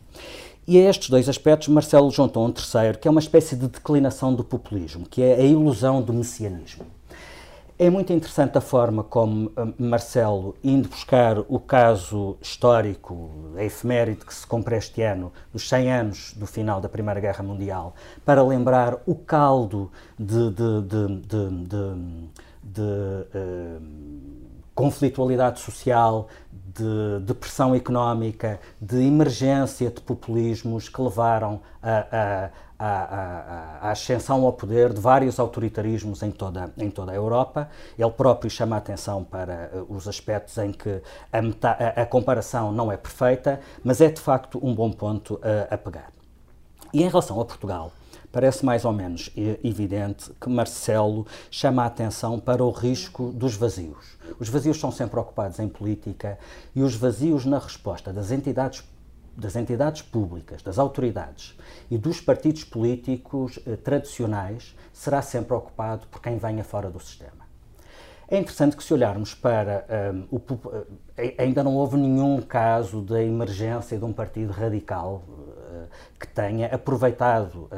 [0.66, 4.32] E a estes dois aspectos, Marcelo juntou um terceiro, que é uma espécie de declinação
[4.32, 6.86] do populismo, que é a ilusão do messianismo.
[7.76, 14.24] É muito interessante a forma como hum, Marcelo, indo buscar o caso histórico, a efeméride
[14.24, 18.40] que se cumpre este ano, dos 100 anos do final da Primeira Guerra Mundial, para
[18.40, 22.28] lembrar o caldo de, de, de, de
[22.64, 23.82] uh,
[24.74, 26.28] conflitualidade social,
[26.74, 34.52] de depressão económica, de emergência de populismos que levaram a, a, a, a, ascensão ao
[34.54, 37.68] poder de vários autoritarismos em toda, em toda a Europa.
[37.98, 42.96] Ele próprio chama a atenção para eh, os aspectos em que a, comparação não é
[42.96, 45.38] perfeita, mas é de facto um bom ponto
[45.70, 46.10] a pegar.
[46.92, 47.92] E em relação a Portugal,
[48.32, 49.30] parece mais ou menos
[49.62, 54.16] evidente que Marcelo chama a atenção para o risco dos vazios.
[54.40, 56.38] Os vazios são sempre ocupados em política
[56.74, 58.82] e os vazios na resposta das entidades
[59.34, 61.56] das entidades públicas, das autoridades
[61.90, 67.42] e dos partidos políticos eh, tradicionais será sempre ocupado por quem venha fora do sistema.
[68.28, 69.86] É interessante que, se olharmos para.
[70.30, 70.40] Um, o,
[71.16, 75.22] eh, ainda não houve nenhum caso da emergência de um partido radical
[76.18, 77.68] que tenha aproveitado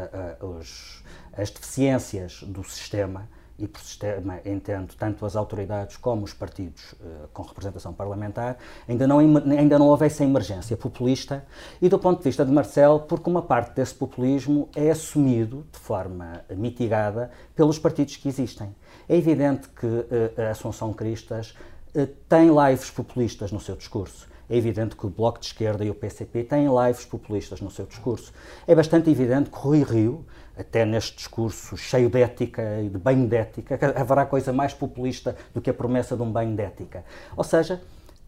[0.41, 1.03] uh, uh, os,
[1.37, 3.29] as deficiências do sistema,
[3.59, 9.07] e por sistema entendo tanto as autoridades como os partidos uh, com representação parlamentar, ainda
[9.07, 11.45] não, ainda não houve essa emergência populista
[11.81, 15.79] e do ponto de vista de Marcel, porque uma parte desse populismo é assumido de
[15.79, 18.75] forma mitigada pelos partidos que existem.
[19.09, 21.55] É evidente que uh, a Assunção Cristas
[21.95, 25.91] uh, tem lives populistas no seu discurso é evidente que o Bloco de Esquerda e
[25.91, 28.33] o PCP têm lives populistas no seu discurso.
[28.67, 30.25] É bastante evidente que Rui Rio,
[30.57, 35.37] até neste discurso cheio de ética e de bem de ética, haverá coisa mais populista
[35.53, 37.05] do que a promessa de um bem de ética.
[37.37, 37.81] Ou seja,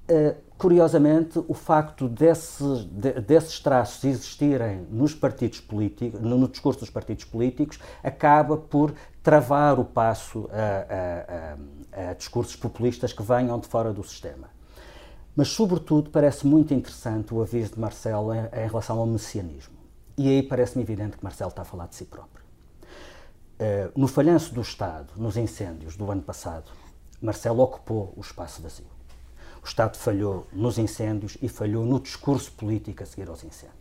[0.08, 6.78] Uh, curiosamente, o facto desses, de, desses traços existirem nos partidos políticos, no, no, discurso
[6.78, 13.20] dos partidos políticos, acaba por travar o passo a, a, a, a discursos populistas que
[13.20, 14.55] venham de fora do sistema.
[15.36, 19.76] Mas, sobretudo, parece muito interessante o aviso de Marcelo em, em relação ao messianismo.
[20.16, 22.42] E aí parece-me evidente que Marcelo está a falar de si próprio.
[23.58, 26.70] Uh, no falhanço do Estado, nos incêndios do ano passado,
[27.20, 28.86] Marcelo ocupou o espaço vazio.
[29.62, 33.76] O Estado falhou nos incêndios e falhou no discurso político a seguir aos incêndios.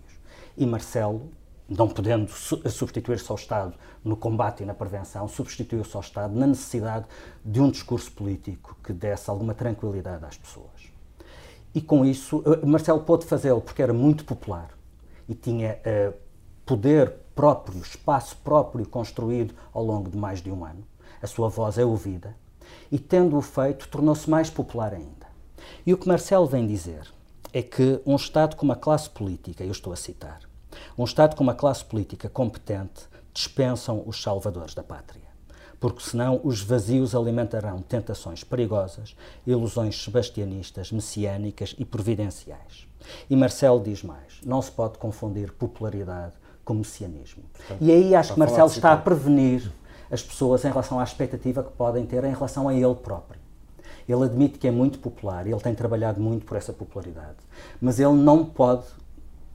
[0.57, 1.29] E Marcelo,
[1.69, 7.05] não podendo substituir-se ao Estado no combate e na prevenção, substituiu-se ao Estado na necessidade
[7.43, 10.74] de um discurso político que desse alguma tranquilidade às pessoas.
[11.75, 14.69] E com isso, eh, Marcelo pôde fazê-lo porque era muito popular
[15.27, 16.13] e tinha uh,
[16.65, 20.85] poder próprio, espaço próprio construído ao longo de mais de um ano.
[21.21, 22.33] A sua voz é ouvida
[22.89, 25.27] e, tendo-o feito, tornou-se mais popular ainda.
[25.85, 27.11] E o que Marcelo vem dizer
[27.51, 30.39] é que um Estado com uma classe política, eu estou a citar,
[30.97, 35.24] um Estado com uma classe política competente dispensam os salvadores da pátria
[35.79, 42.87] porque senão os vazios alimentarão tentações perigosas, ilusões sebastianistas, messiânicas e providenciais.
[43.29, 46.33] E Marcelo diz mais: não se pode confundir popularidade
[46.63, 47.43] com messianismo.
[47.79, 49.71] E aí acho que Marcelo está a prevenir
[50.09, 53.39] as pessoas em relação à expectativa que podem ter em relação a ele próprio.
[54.07, 57.37] Ele admite que é muito popular, ele tem trabalhado muito por essa popularidade,
[57.81, 58.85] mas ele não pode,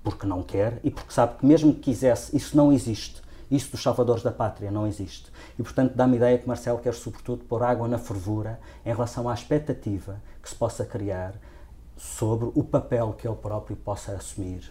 [0.03, 3.23] porque não quer e porque sabe que mesmo que quisesse, isso não existe.
[3.51, 5.31] Isso dos salvadores da pátria não existe.
[5.59, 9.35] E, portanto, dá-me ideia que Marcelo quer, sobretudo, pôr água na fervura em relação à
[9.35, 11.35] expectativa que se possa criar
[11.97, 14.63] sobre o papel que ele próprio possa assumir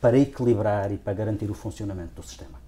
[0.00, 2.60] para equilibrar e para garantir o funcionamento do sistema.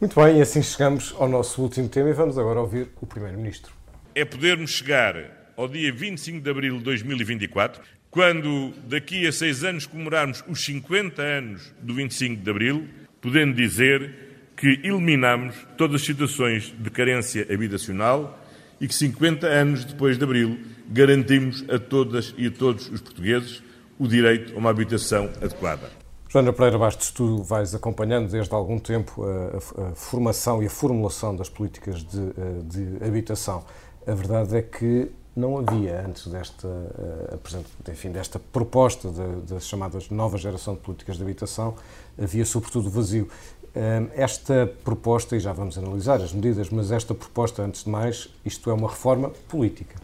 [0.00, 3.72] Muito bem, e assim chegamos ao nosso último tema e vamos agora ouvir o Primeiro-Ministro.
[4.14, 5.14] É podermos chegar
[5.56, 11.22] ao dia 25 de abril de 2024, quando daqui a seis anos comemorarmos os 50
[11.22, 12.88] anos do 25 de abril,
[13.26, 18.38] podendo dizer que eliminamos todas as situações de carência habitacional
[18.80, 23.64] e que 50 anos depois de abril garantimos a todas e a todos os portugueses
[23.98, 25.90] o direito a uma habitação adequada.
[26.28, 30.70] Joana Pereira Bastos, tu vais acompanhando desde algum tempo a, a, a formação e a
[30.70, 33.64] formulação das políticas de, eh, de, habitação.
[34.06, 39.10] A verdade é que não havia, antes desta, eh, enfim, desta proposta
[39.46, 41.74] das chamadas nova geração de políticas de habitação,
[42.18, 43.28] havia sobretudo vazio.
[43.74, 48.30] Eh, esta proposta, e já vamos analisar as medidas, mas esta proposta, antes de mais,
[48.44, 49.94] isto é uma reforma política.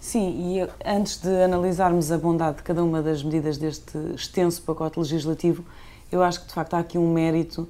[0.00, 4.98] Sim, e antes de analisarmos a bondade de cada uma das medidas deste extenso pacote
[4.98, 5.64] legislativo,
[6.10, 7.68] eu acho que de facto há aqui um mérito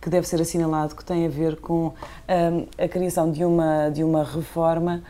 [0.00, 1.92] que deve ser assinalado que tem a ver com
[2.28, 5.02] um, a criação de uma, de uma reforma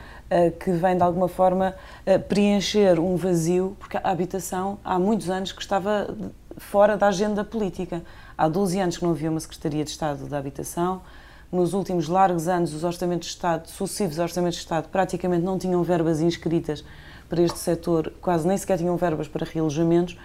[0.58, 1.74] que vem de alguma forma
[2.06, 6.14] uh, preencher um vazio, porque a habitação há muitos anos que estava
[6.56, 8.02] fora da agenda política.
[8.36, 11.00] Há 12 anos que não havia uma Secretaria de Estado da Habitação,
[11.50, 15.82] nos últimos largos anos, os orçamentos de Estado, sucessivos orçamentos de Estado, praticamente não tinham
[15.82, 16.84] verbas inscritas
[17.28, 20.18] para este setor, quase nem sequer tinham verbas para realojamentos,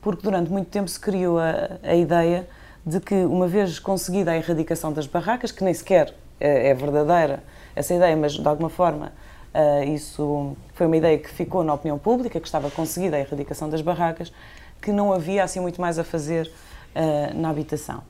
[0.00, 2.48] porque durante muito tempo se criou a, a ideia
[2.84, 7.42] de que, uma vez conseguida a erradicação das barracas, que nem sequer é, é verdadeira
[7.74, 9.12] essa ideia, mas de alguma forma
[9.54, 13.68] uh, isso foi uma ideia que ficou na opinião pública, que estava conseguida a erradicação
[13.68, 14.32] das barracas,
[14.80, 16.50] que não havia assim muito mais a fazer
[16.94, 18.02] uh, na habitação.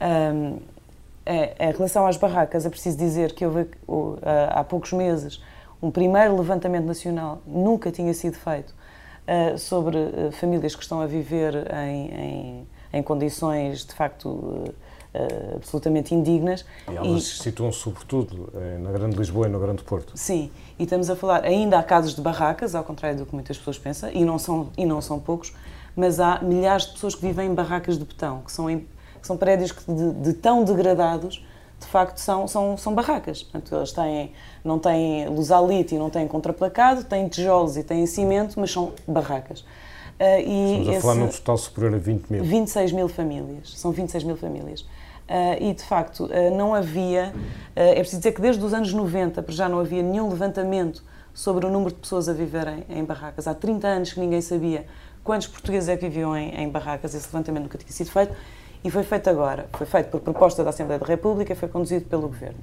[0.00, 0.58] Um,
[1.24, 3.66] é, em relação às barracas, é preciso dizer que houve
[4.50, 5.42] há poucos meses
[5.82, 8.72] um primeiro levantamento nacional, nunca tinha sido feito,
[9.26, 14.72] eh, sobre eh, famílias que estão a viver em, em, em condições de facto
[15.16, 16.64] eh, absolutamente indignas.
[16.90, 20.12] E elas e, situam sobretudo na Grande Lisboa e no Grande Porto.
[20.14, 23.56] Sim, e estamos a falar, ainda há casos de barracas, ao contrário do que muitas
[23.56, 25.52] pessoas pensam, e não são, e não são poucos,
[25.94, 28.86] mas há milhares de pessoas que vivem em barracas de betão, que são em
[29.26, 31.44] são prédios que de, de, tão degradados,
[31.80, 33.42] de facto, são, são, são barracas.
[33.42, 34.32] Portanto, eles têm,
[34.64, 39.60] não têm luzalite e não têm contraplacado, têm tijolos e têm cimento, mas são barracas.
[39.60, 42.44] Uh, e Estamos esse, a falar num total superior a 20 mil.
[42.44, 44.86] 26 mil famílias, são 26 mil famílias.
[45.28, 47.34] Uh, e, de facto, uh, não havia,
[47.74, 51.02] é preciso dizer que desde os anos 90 já não havia nenhum levantamento
[51.34, 53.48] sobre o número de pessoas a viverem em barracas.
[53.48, 54.86] Há 30 anos que ninguém sabia
[55.24, 58.32] quantos portugueses é que viviam em, em barracas, esse levantamento nunca tinha sido feito
[58.84, 59.66] e foi feito agora.
[59.72, 62.60] Foi feito por proposta da Assembleia da República foi conduzido pelo Governo.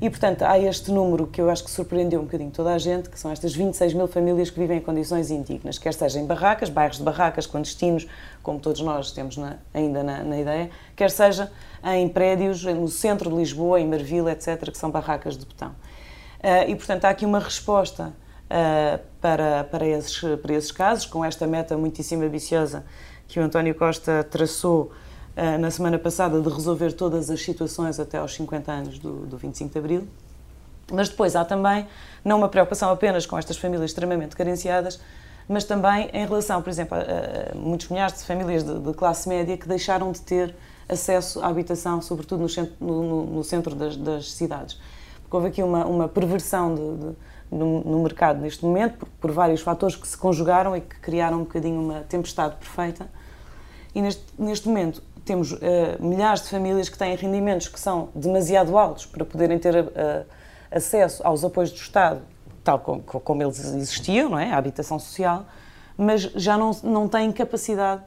[0.00, 3.08] E, portanto, há este número que eu acho que surpreendeu um bocadinho toda a gente,
[3.08, 6.68] que são estas 26 mil famílias que vivem em condições indignas, quer seja em barracas,
[6.68, 8.06] bairros de barracas, clandestinos,
[8.42, 11.50] como todos nós temos na, ainda na, na, ideia, quer seja
[11.82, 15.70] em prédios no centro de Lisboa, em Marvila, etc., que são barracas de betão.
[15.70, 18.12] Uh, e, portanto, há aqui uma resposta
[18.50, 22.84] uh, para, para, esses, para esses casos, com esta meta muitíssimo ambiciosa
[23.26, 24.92] que o António Costa traçou
[25.60, 29.70] na semana passada de resolver todas as situações até aos 50 anos do, do 25
[29.70, 30.08] de Abril.
[30.90, 31.86] Mas depois há também,
[32.24, 35.00] não uma preocupação apenas com estas famílias extremamente carenciadas,
[35.48, 39.28] mas também em relação, por exemplo, a, a muitos milhares de famílias de, de, classe
[39.28, 40.54] média que deixaram de ter
[40.88, 44.80] acesso à habitação, sobretudo no centro, no, no centro das, das, cidades.
[45.22, 47.16] Porque houve aqui uma, uma perversão de, de,
[47.50, 51.38] no, no, mercado neste momento, por, por, vários fatores que se conjugaram e que criaram
[51.38, 53.08] um bocadinho uma tempestade perfeita.
[53.94, 55.58] E neste, neste momento temos uh,
[56.00, 59.86] milhares de famílias que têm rendimentos que são demasiado altos para poderem ter uh,
[60.70, 62.22] acesso aos apoios do Estado,
[62.62, 64.52] tal como, como, eles existiam, não é?
[64.52, 65.44] A habitação social,
[65.98, 68.02] mas já não, não têm capacidade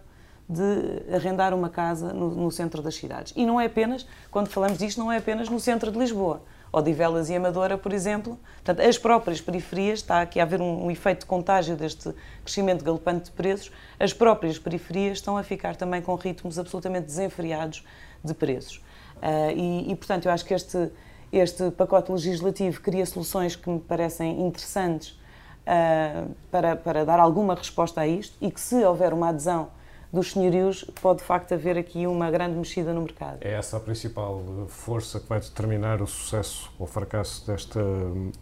[0.47, 3.33] de arrendar uma casa no, no centro das cidades.
[3.35, 6.41] E não é apenas, quando falamos disto, não é apenas no centro de Lisboa.
[6.71, 8.39] Odivelas e Amadora, por exemplo.
[8.63, 12.83] Portanto, as próprias periferias, está aqui a haver um, um, efeito de contágio deste crescimento
[12.83, 17.85] galopante de preços, as próprias periferias estão a ficar também com ritmos absolutamente desenfreados
[18.23, 18.77] de preços.
[19.17, 20.91] Uh, e, e, portanto, eu acho que este,
[21.31, 25.19] este pacote legislativo cria soluções que me parecem interessantes
[25.65, 29.69] uh, para, para dar alguma resposta a isto e que, se houver uma adesão
[30.11, 33.37] dos senhorios, pode de facto haver aqui uma grande mexida no mercado.
[33.41, 37.79] É essa a principal força que vai determinar o sucesso ou fracasso desta,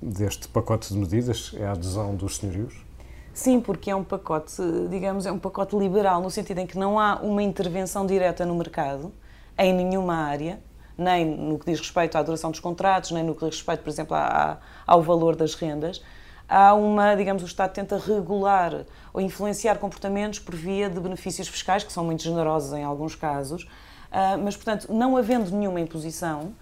[0.01, 1.51] deste pacote de medidas?
[1.57, 2.85] É a adesão dos senhorios?
[3.33, 6.97] Sim, porque é um pacote, digamos, é um pacote liberal, no sentido em que não
[6.99, 9.13] há uma intervenção direta no mercado,
[9.57, 10.59] em nenhuma área,
[10.97, 13.89] nem no que diz respeito à duração dos contratos, nem no que diz respeito, por
[13.89, 16.01] exemplo, à, ao valor das rendas.
[16.49, 21.83] Há uma, digamos, o Estado tenta regular ou influenciar comportamentos por via de benefícios fiscais,
[21.83, 23.67] que são muito generosos em alguns casos,
[24.11, 26.53] ah, mas, portanto, não havendo nenhuma imposição,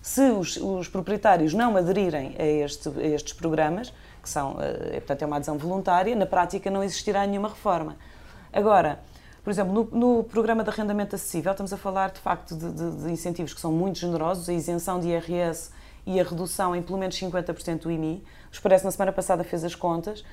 [0.00, 5.00] se os, os proprietários não aderirem a, este, a, estes programas, que são, ah, é,
[5.00, 7.96] portanto, é uma adesão voluntária, na prática não existirá nenhuma reforma.
[8.52, 9.00] Agora,
[9.42, 12.90] por exemplo, no, no, programa de arrendamento acessível, estamos a falar de facto de, de,
[13.02, 15.70] de, incentivos que são muito generosos, a isenção de IRS
[16.06, 18.24] e a redução em pelo menos 50% do IMI.
[18.54, 20.24] O Expresso, na semana passada, fez as contas uh,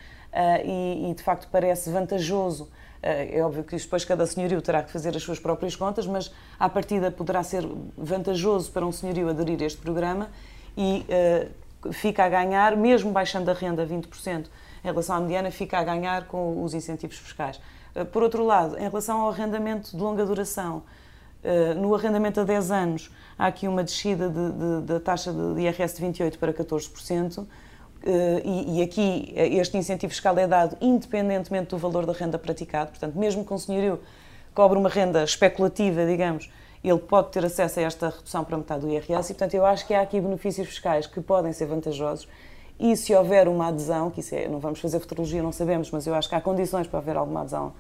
[0.64, 2.66] e, e, de facto, parece vantajoso.
[2.66, 2.70] Uh,
[3.02, 6.70] é óbvio que depois cada senhorio terá que fazer as suas próprias contas, mas à
[6.70, 10.30] partida poderá ser vantajoso para um senhorio aderir a este programa
[10.78, 14.46] e uh, fica a ganhar, mesmo baixando a renda a 20%
[14.84, 17.60] em relação à mediana, fica a ganhar com os incentivos fiscais.
[18.12, 20.84] Por outro lado, em relação ao arrendamento de longa duração,
[21.78, 25.96] no arrendamento a 10 anos, há aqui uma descida da de, de, taxa de IRS
[25.96, 27.46] de 28% para 14%, eh,
[28.44, 33.18] e, e, aqui este incentivo fiscal é dado independentemente do valor da renda praticado, portanto,
[33.18, 34.00] mesmo que um senhorio
[34.54, 36.50] cobre uma renda especulativa, digamos,
[36.84, 39.86] ele pode ter acesso a esta redução para metade do IRS, e portanto eu acho
[39.86, 42.28] que há aqui benefícios fiscais que podem ser vantajosos.
[42.80, 46.08] E se houver uma adesão, que isso é, não vamos fazer futurologia, não sabemos, mas
[46.08, 47.74] eu acho que há condições para haver alguma adesão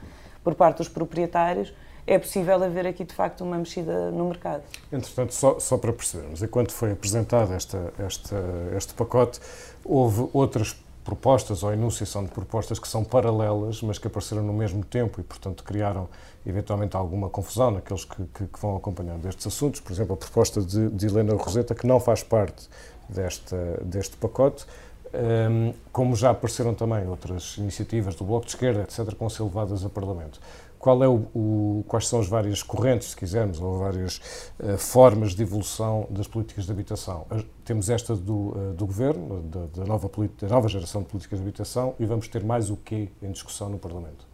[0.44, 1.74] por parte dos proprietários,
[2.06, 4.64] é possível haver aqui de facto uma mexida no mercado.
[4.92, 8.38] Entretanto, só, só para percebermos, enquanto foi apresentado esta, esta,
[8.76, 9.40] este pacote,
[9.84, 14.84] houve outras propostas ou enunciação de propostas que são paralelas, mas que apareceram no mesmo
[14.84, 16.08] tempo e, portanto, criaram
[16.46, 19.80] eventualmente alguma confusão naqueles que, que, que vão acompanhando estes assuntos.
[19.80, 22.70] Por exemplo, a proposta de, de Helena Roseta, que não faz parte
[23.10, 24.66] desta, deste pacote,
[25.14, 29.44] um, como já apareceram também outras iniciativas do Bloco de Esquerda, etc., que vão ser
[29.44, 30.40] levadas a Parlamento.
[30.82, 34.18] Qual é o, o, quais são as várias correntes, se quisermos, ou várias
[34.60, 37.28] uh, formas de evolução das políticas de habitação?
[37.64, 41.46] temos esta do, uh, do Governo, da, da, nova, da nova geração de políticas de
[41.46, 44.26] habitação, e vamos ter mais o quê em discussão no Parlamento?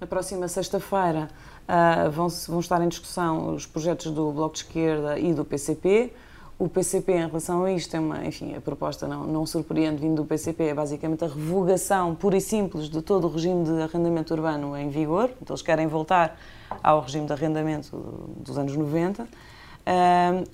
[0.00, 1.28] Na próxima sexta-feira
[1.68, 6.12] uh, vão, vão estar em discussão os projetos do Bloco de Esquerda e do PCP,
[6.60, 10.16] o PCP, em relação a isto, é uma, enfim, a proposta não, não surpreende vindo
[10.16, 14.34] do PCP, é basicamente a revogação pura e simples de todo o regime de arrendamento
[14.34, 15.30] urbano em vigor.
[15.40, 16.38] Então, eles querem voltar
[16.82, 17.96] ao regime de arrendamento
[18.36, 19.26] dos anos 90.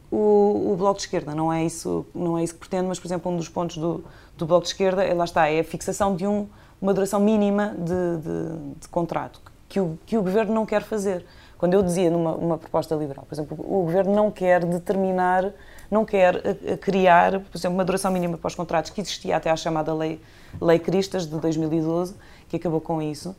[0.08, 3.08] o, o, Bloco de Esquerda não é, isso, não é isso que pretende, mas, por
[3.08, 4.04] exemplo, um dos pontos do,
[4.38, 6.46] do Bloco de Esquerda, é, lá está, é a fixação de um,
[6.80, 11.26] uma duração mínima de, de, de contrato, que o, que o Governo não quer fazer.
[11.58, 15.52] Quando eu dizia numa proposta liberal, por exemplo, o Governo não quer determinar
[15.90, 19.36] não quer eh, eh, criar, por exemplo, uma duração mínima para os contratos que existia
[19.36, 20.20] até à chamada Lei,
[20.60, 22.14] Lei Cristas de 2012,
[22.48, 23.34] que acabou com isso,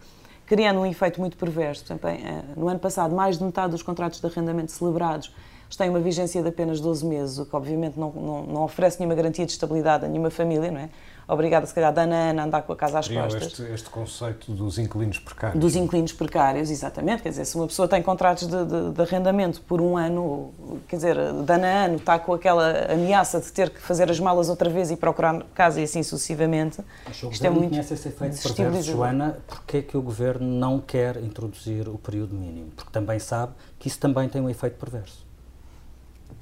[0.46, 1.84] criando um efeito muito perverso.
[1.84, 5.32] Por exemplo, eh, no ano passado, mais de metade dos contratos de arrendamento celebrados
[5.76, 9.16] têm uma vigência de apenas 12 meses, o que obviamente não, não, não oferece nenhuma
[9.16, 10.90] garantia de estabilidade a nenhuma família, não é?
[11.28, 13.44] Obrigada, se calhar, de ano a andar com a casa às costas.
[13.44, 15.60] Este, este conceito dos inquilinos precários.
[15.60, 17.24] Dos inquilinos precários, exatamente.
[17.24, 20.54] Quer dizer, se uma pessoa tem contratos de, de, de, arrendamento por um ano,
[20.88, 24.20] quer dizer, de ano a ano, está com aquela ameaça de ter que fazer as
[24.20, 26.82] malas outra vez e procurar casa e assim sucessivamente.
[27.06, 30.80] Mas Isto é muito conhece esse efeito perverso, Joana, porquê é que o Governo não
[30.80, 32.72] quer introduzir o período mínimo?
[32.76, 35.27] Porque também sabe que isso também tem um efeito perverso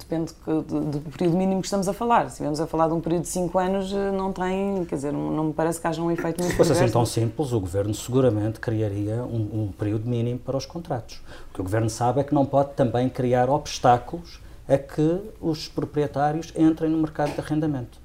[0.08, 2.22] depende do, do, período mínimo que estamos a falar.
[2.26, 5.12] Se estivermos a falar de um período de 5 anos, eh, não tem, quer dizer,
[5.12, 7.60] não, não, me parece que haja um efeito muito Se fosse assim tão simples, o
[7.60, 11.20] Governo seguramente criaria um, um, período mínimo para os contratos.
[11.50, 15.68] O que o Governo sabe é que não pode também criar obstáculos a que os
[15.68, 17.98] proprietários entrem no mercado de arrendamento.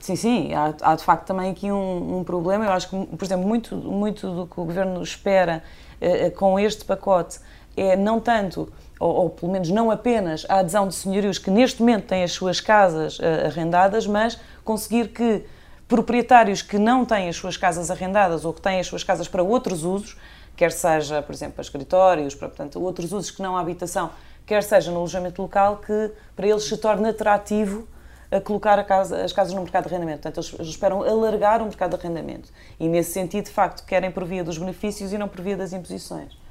[0.00, 2.64] Sim, sim, há, há de facto também aqui um, um, problema.
[2.64, 5.62] Eu acho que, por exemplo, muito, muito do que o Governo espera
[6.00, 7.38] eh, com este pacote
[7.76, 11.80] é não tanto ou, ou, pelo menos não apenas a adesão de senhorios que neste
[11.80, 15.44] momento têm as suas casas uh, arrendadas, mas conseguir que
[15.86, 19.42] proprietários que não têm as suas casas arrendadas ou que têm as suas casas para
[19.42, 20.16] outros usos,
[20.56, 24.10] quer seja, por exemplo, para escritórios, para portanto, outros usos que não a habitação,
[24.46, 27.86] quer seja no alojamento local, que para eles se torne atrativo
[28.30, 30.22] a colocar a casa, as casas no mercado de arrendamento.
[30.22, 32.50] Portanto, eles, esperam alargar o mercado de arrendamento.
[32.80, 35.72] E, nesse sentido, de facto, querem por via dos benefícios e não por via das
[35.72, 36.43] imposições.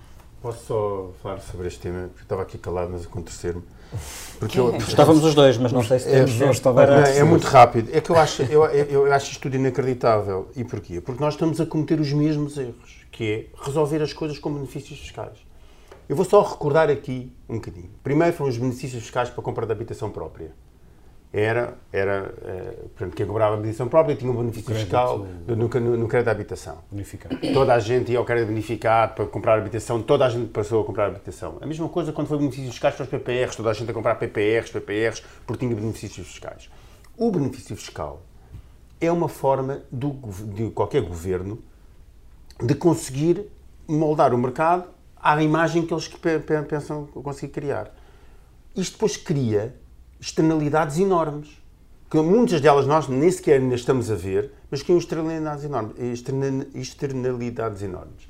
[0.44, 2.10] Posso só falar sobre este tema?
[2.10, 3.64] Porque estava aqui calado, mas aconteceram-me.
[4.38, 7.08] Porque eu, Estávamos os dois, mas não sei se é, temos é, para...
[7.08, 7.90] é muito rápido.
[7.94, 10.52] É que eu acho, eu, eu acho isto tudo inacreditável.
[10.54, 11.00] E porquê?
[11.00, 15.00] Porque nós estamos a cometer os mesmos erros, que é resolver as coisas com benefícios
[15.00, 15.38] fiscais.
[16.10, 17.90] Eu vou só recordar aqui um bocadinho.
[18.04, 20.52] Primeiro foram os benefícios fiscais para a compra de habitação própria.
[21.36, 25.98] Era, era uh, portanto, quem comprava habitação própria tinha um benefício crédito, fiscal no, no,
[25.98, 26.78] no, crédito de habitação.
[26.92, 27.36] Bonificado.
[27.52, 30.86] Toda a gente ia ao crédito bonificado para comprar habitação, toda a gente passou a
[30.86, 31.58] comprar habitação.
[31.60, 34.14] A mesma coisa quando foi benefícios fiscais para os PPRs, toda a gente a comprar
[34.14, 36.70] PPRs, PPRs, porque tinha benefícios fiscais.
[37.18, 38.22] O benefício fiscal
[39.02, 40.12] é uma forma do,
[40.54, 41.58] de qualquer governo
[42.64, 43.50] de conseguir
[43.88, 44.86] moldar o mercado
[45.18, 46.08] à imagem que eles
[46.70, 47.92] pensam conseguir criar.
[48.76, 49.76] Isto depois cria
[50.24, 51.62] externalidades enormes,
[52.10, 55.96] que muitas delas nós nem sequer ainda estamos a ver, mas criam externalidades enormes.
[56.74, 58.30] Externalidades enormes.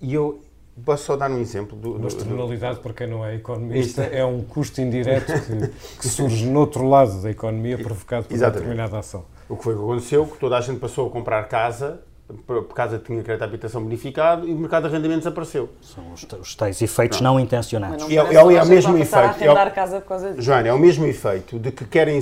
[0.00, 0.40] E eu
[0.82, 1.76] posso só dar um exemplo.
[1.76, 2.80] Do, Uma externalidade, do...
[2.80, 7.20] para quem não é economista, é um custo indireto que, que surge no outro lado
[7.20, 8.68] da economia provocado por Exatamente.
[8.68, 9.26] uma determinada ação.
[9.46, 10.26] O que foi que aconteceu?
[10.26, 12.00] Que toda a gente passou a comprar casa
[12.46, 15.68] por causa de tinha crédito de habitação bonificado e o mercado de arrendamentos desapareceu.
[15.80, 18.02] São os, os tais efeitos não, não intencionados.
[18.02, 19.44] Não é, é, é, o mesmo efeito.
[19.44, 22.20] É, casa por causa Joana, é o mesmo efeito de que querem,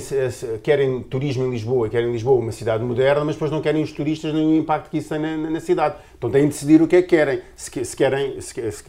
[0.61, 4.31] querem turismo em Lisboa, querem Lisboa uma cidade moderna, mas depois não querem os turistas
[4.33, 5.95] nem o impacto que isso tem na, na cidade.
[6.25, 7.41] Então têm de decidir o que é que querem.
[7.55, 8.83] Se, se querem, se, se,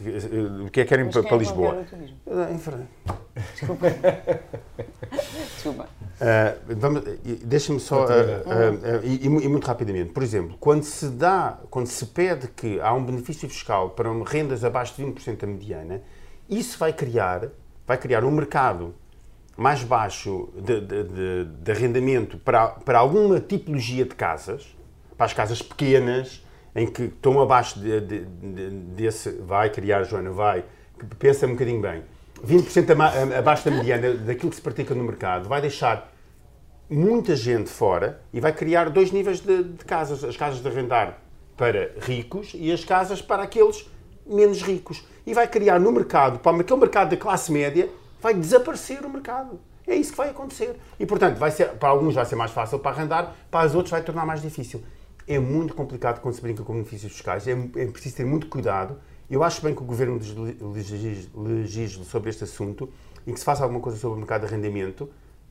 [0.65, 1.85] o que é que querem para, para é Lisboa.
[2.25, 3.41] É, é.
[3.53, 3.87] Desculpa.
[5.53, 5.89] Desculpa.
[6.19, 11.85] Uh, Deixa-me só, uh, uh, e, e, muito rapidamente, por exemplo, quando se dá, quando
[11.85, 16.01] se pede que há um benefício fiscal para rendas abaixo de 20% da mediana,
[16.49, 17.49] isso vai criar,
[17.85, 18.95] vai criar um mercado
[19.55, 24.75] mais baixo de, de, de, de arrendamento para, para alguma tipologia de casas,
[25.15, 26.41] para as casas pequenas,
[26.77, 27.99] em que estão abaixo de,
[28.95, 30.63] desse, vai criar, Joana, vai,
[31.17, 32.03] pensa um bocadinho bem,
[32.45, 36.13] 20% abaixo da mediana daquilo que se pratica no mercado, vai deixar
[36.87, 40.23] muita gente fora e vai criar dois níveis de, de, casas.
[40.23, 41.17] As casas de arrendar
[41.57, 43.89] para ricos e as casas para aqueles
[44.25, 45.03] menos ricos.
[45.25, 47.89] E vai criar no mercado, para aquele mercado da classe média,
[48.21, 49.59] vai desaparecer o mercado.
[49.87, 50.75] É isso que vai acontecer.
[50.99, 53.91] E, portanto, vai ser, para alguns vai ser mais fácil para arrendar, para os outros
[53.91, 54.83] vai tornar mais difícil.
[55.27, 58.97] É muito complicado quando se brinca com benefícios fiscais, é, é preciso ter muito cuidado
[59.29, 60.19] eu acho bem que o Governo
[61.35, 62.89] legisle sobre este assunto
[63.25, 65.09] e que se faça alguma coisa sobre o mercado de arrendamento,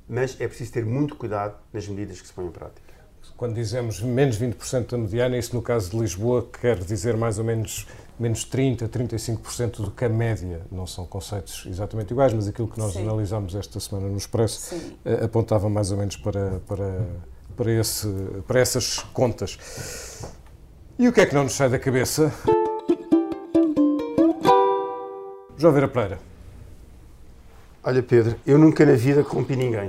[0.08, 2.96] mas é preciso ter muito cuidado nas medidas que se põem em prática.
[3.36, 7.44] Quando dizemos menos 20% da mediana, isso no caso de Lisboa quer dizer mais ou
[7.44, 7.86] menos
[8.18, 10.62] menos 30%, 35% do que a média.
[10.72, 13.02] Não são conceitos exatamente iguais, mas aquilo que nós Sim.
[13.02, 14.96] analisámos esta semana no Expresso Sim.
[15.04, 17.06] Eh, apontava mais ou menos para, para,
[17.56, 18.06] para, esse,
[18.46, 19.58] para essas contas.
[20.98, 22.32] E o que é que não nos sai da cabeça?
[25.56, 26.18] João Vera Pereira.
[27.82, 29.88] Olha, Pedro, eu nunca na vida corrompi ninguém.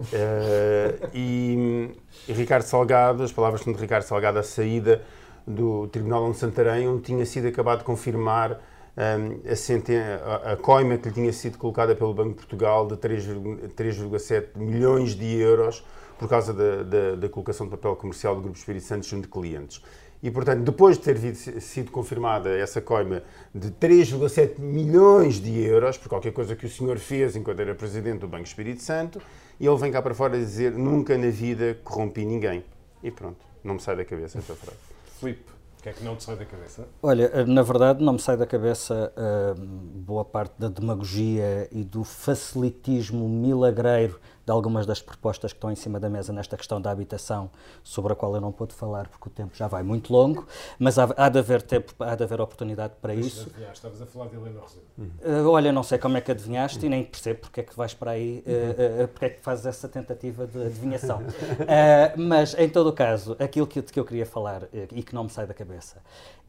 [0.00, 1.90] Uh, e,
[2.28, 5.02] e, Ricardo Salgado, as palavras de Ricardo Salgado, a saída
[5.46, 8.60] do Tribunal de Santarém, onde tinha sido acabado de confirmar
[8.96, 12.96] um, a, a, a, coima que lhe tinha sido colocada pelo Banco de Portugal de
[12.96, 15.84] 3,7 milhões de euros
[16.20, 19.28] por causa da, da, da, colocação de papel comercial do Grupo Espírito Santo junto de
[19.28, 19.82] clientes.
[20.22, 23.22] E, portanto, depois de ter sido confirmada essa coima
[23.54, 28.18] de 3,7 milhões de euros, por qualquer coisa que o senhor fez enquanto era presidente
[28.18, 29.18] do Banco Espírito Santo,
[29.58, 32.62] ele vem cá para fora dizer nunca na vida corrompi ninguém.
[33.02, 34.76] E pronto, não me sai da cabeça essa frase.
[35.18, 36.86] Filipe, o que é que não te sai da cabeça?
[37.02, 42.04] Olha, na verdade não me sai da cabeça uh, boa parte da demagogia e do
[42.04, 46.90] facilitismo milagreiro de algumas das propostas que estão em cima da mesa nesta questão da
[46.90, 47.48] habitação,
[47.84, 50.44] sobre a qual eu não pude falar porque o tempo já vai muito longo,
[50.76, 53.50] mas há, há de haver tempo, há de haver oportunidade para mas isso.
[53.72, 54.82] Estavas a falar de Helena Rosado.
[54.98, 56.86] Uh, olha, não sei como é que adivinhaste uhum.
[56.86, 59.66] e nem percebo porque é que vais para aí, uh, uh, porque é que fazes
[59.66, 61.22] essa tentativa de adivinhação.
[62.18, 65.30] mas, em todo o caso, aquilo que, que eu queria falar e que não me
[65.30, 65.98] sai da cabeça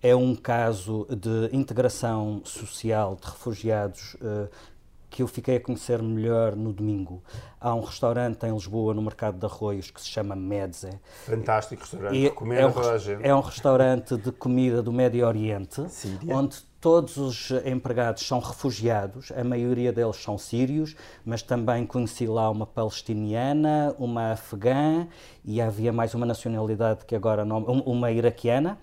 [0.02, 4.18] é um caso de integração social de refugiados
[5.12, 7.22] que eu fiquei a conhecer melhor no domingo.
[7.60, 10.90] Há um restaurante em Lisboa, no Mercado de Arroios, que se chama Medze.
[11.26, 13.28] Fantástico restaurante, e é um, toda a gente.
[13.28, 16.36] É um restaurante de comida do Médio Oriente, Síria.
[16.36, 20.96] onde todos os empregados são refugiados, a maioria deles são sírios,
[21.26, 25.08] mas também conheci lá uma palestiniana, uma afegã
[25.44, 28.80] e havia mais uma nacionalidade que agora não, uma iraquiana.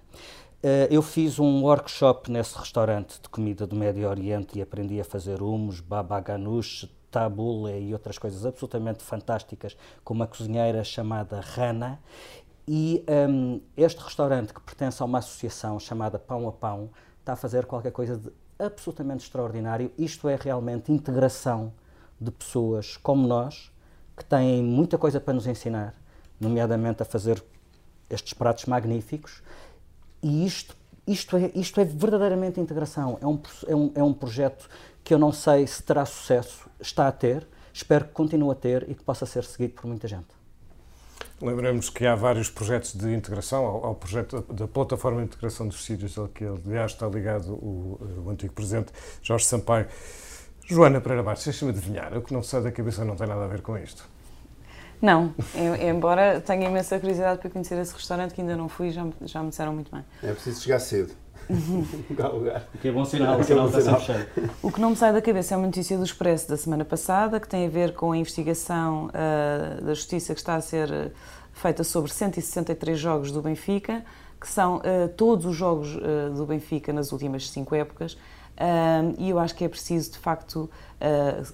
[0.61, 5.05] Uh, eu fiz um workshop nesse restaurante de comida do Médio Oriente e aprendi a
[5.05, 12.01] fazer hummus, baba ganoush, tabule e outras coisas absolutamente fantásticas com uma cozinheira chamada Rana.
[12.67, 16.91] E um, este restaurante, que pertence a uma associação chamada Pão a Pão,
[17.21, 18.29] está a fazer qualquer coisa de
[18.59, 19.93] absolutamente extraordinário.
[19.97, 21.73] Isto é realmente integração
[22.21, 23.71] de pessoas como nós,
[24.17, 25.95] que têm muita coisa para nos ensinar,
[26.41, 27.41] nomeadamente a fazer
[28.11, 29.41] estes pratos magníficos
[30.23, 30.77] e isto
[31.09, 33.19] isto é, isto é verdadeiramente integração.
[33.21, 34.69] É um, é, um, é um projeto
[35.03, 38.89] que eu não sei se terá sucesso, está a ter, espero que continue a ter
[38.91, 40.27] e que possa ser seguido por muita gente.
[41.41, 45.85] Lembramos que há vários projetos de integração, ao, ao projeto da Plataforma de Integração dos
[45.85, 48.93] Sírios, ao que aliás está ligado o, o antigo Presidente
[49.23, 49.87] Jorge Sampaio.
[50.67, 53.49] Joana Pereira Bastos, deixa-me adivinhar, o que não sai da cabeça não tem nada a
[53.49, 54.07] ver com isto.
[55.01, 55.35] Não,
[55.81, 59.51] embora tenha imensa curiosidade para conhecer esse restaurante que ainda não fui, já, já me
[59.51, 60.05] disseram muito bem.
[60.23, 61.13] É preciso chegar cedo.
[62.81, 64.27] que é bom sinal, o sinal está sempre cheio.
[64.63, 67.41] O que não me sai da cabeça é uma notícia do Expresso da semana passada,
[67.41, 71.11] que tem a ver com a investigação uh, da Justiça que está a ser eh,
[71.55, 74.05] feita sobre 163 jogos do Benfica,
[74.39, 78.19] que são uh, todos os jogos uh, do Benfica nas últimas cinco épocas.
[79.19, 80.69] E eu acho que é preciso, de facto,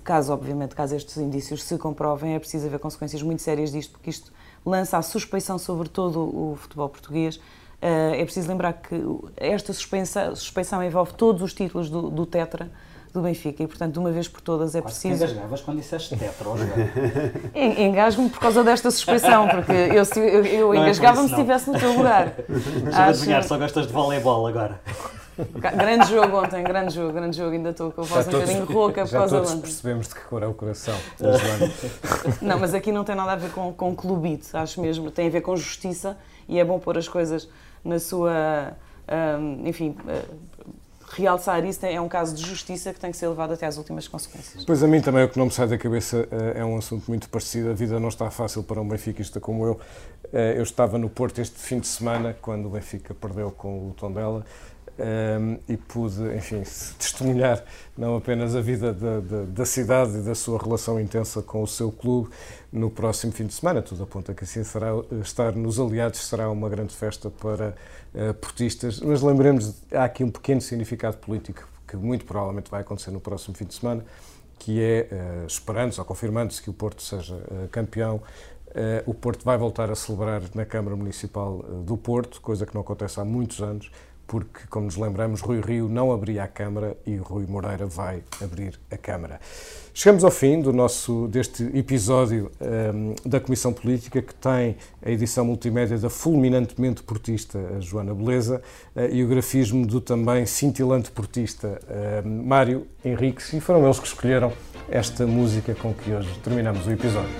[0.02, 4.10] caso, obviamente, caso estes indícios se comprovem, é preciso haver consequências muito sérias disto, porque
[4.10, 4.32] isto
[4.64, 7.38] lança a suspeição sobre todo o futebol português
[7.84, 8.96] eh, é preciso lembrar que
[9.36, 12.70] esta suspensão, suspensão envolve todos os títulos do, do Tetra
[13.12, 15.22] do Benfica e, portanto, de uma vez por todas é Quase preciso.
[15.22, 16.48] engasgavas quando disseste tetra,
[17.54, 21.92] Engasgo-me por causa desta suspeição, porque eu, eu, eu é engasgava-me se estivesse no teu
[21.92, 22.32] lugar.
[22.48, 24.80] Deixa-me adivinhar, só gostas de voleibol agora.
[25.60, 27.52] Grande jogo ontem, grande jogo, grande jogo.
[27.52, 30.42] Ainda estou com a voz um bocadinho rouca por causa todos percebemos de que cor
[30.42, 30.94] é o coração.
[32.40, 35.10] não, mas aqui não tem nada a ver com, com clubite, acho mesmo.
[35.10, 36.16] Tem a ver com justiça
[36.48, 37.48] e é bom pôr as coisas
[37.84, 38.76] na sua.
[39.08, 39.96] Um, enfim.
[40.04, 40.84] Uh,
[41.16, 44.08] realçar isso é um caso de justiça que tem que ser levado até às últimas
[44.08, 44.64] consequências.
[44.64, 47.04] Pois a mim também o que não me sai da cabeça uh, é um assunto
[47.08, 47.70] muito parecido.
[47.70, 49.72] A vida não está fácil para um benfiquista como eu.
[50.32, 53.94] Uh, eu estava no Porto este fim de semana, quando o Benfica perdeu com o
[53.94, 54.44] Tondela,
[54.98, 56.62] um, e pude, enfim,
[56.98, 57.64] testemunhar
[57.96, 61.66] não apenas a vida da, da, da, cidade e da sua relação intensa com o
[61.66, 62.30] seu clube
[62.72, 63.82] no próximo fim de semana.
[63.82, 64.90] Tudo aponta que assim será.
[65.22, 67.74] Estar nos aliados será uma grande festa para
[68.14, 73.10] uh, portistas, mas lembremos, há aqui um pequeno significado político que muito provavelmente vai acontecer
[73.10, 74.04] no próximo fim de semana,
[74.58, 78.22] que é, uh, esperando-se ou confirmando-se que o Porto seja uh, campeão,
[79.06, 83.20] o Porto vai voltar a celebrar na Câmara Municipal do Porto, coisa que não acontece
[83.20, 83.88] há muitos anos,
[84.26, 88.78] porque, como nos lembramos, Rui Rio não abria a Câmara e Rui Moreira vai abrir
[88.90, 89.40] a Câmara.
[89.92, 95.44] Chegamos ao fim do nosso, deste episódio um, da Comissão Política, que tem a edição
[95.44, 98.60] multimédia da fulminantemente portista Joana Beleza
[98.96, 104.06] uh, e o grafismo do também cintilante portista uh, Mário Henriques, e foram eles que
[104.06, 104.52] escolheram
[104.88, 107.30] esta música com que hoje terminamos o episódio.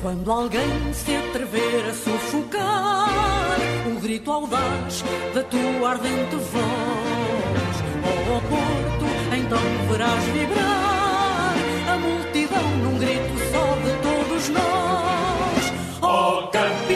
[0.00, 3.19] Quando alguém se atrever a sufocar
[4.00, 7.76] grito audaz da tua ardente voz.
[8.02, 11.54] Oh, oh Porto, então verás vibrar
[11.86, 15.72] a multidão num grito só de todos nós.
[16.00, 16.89] Oh, campeão,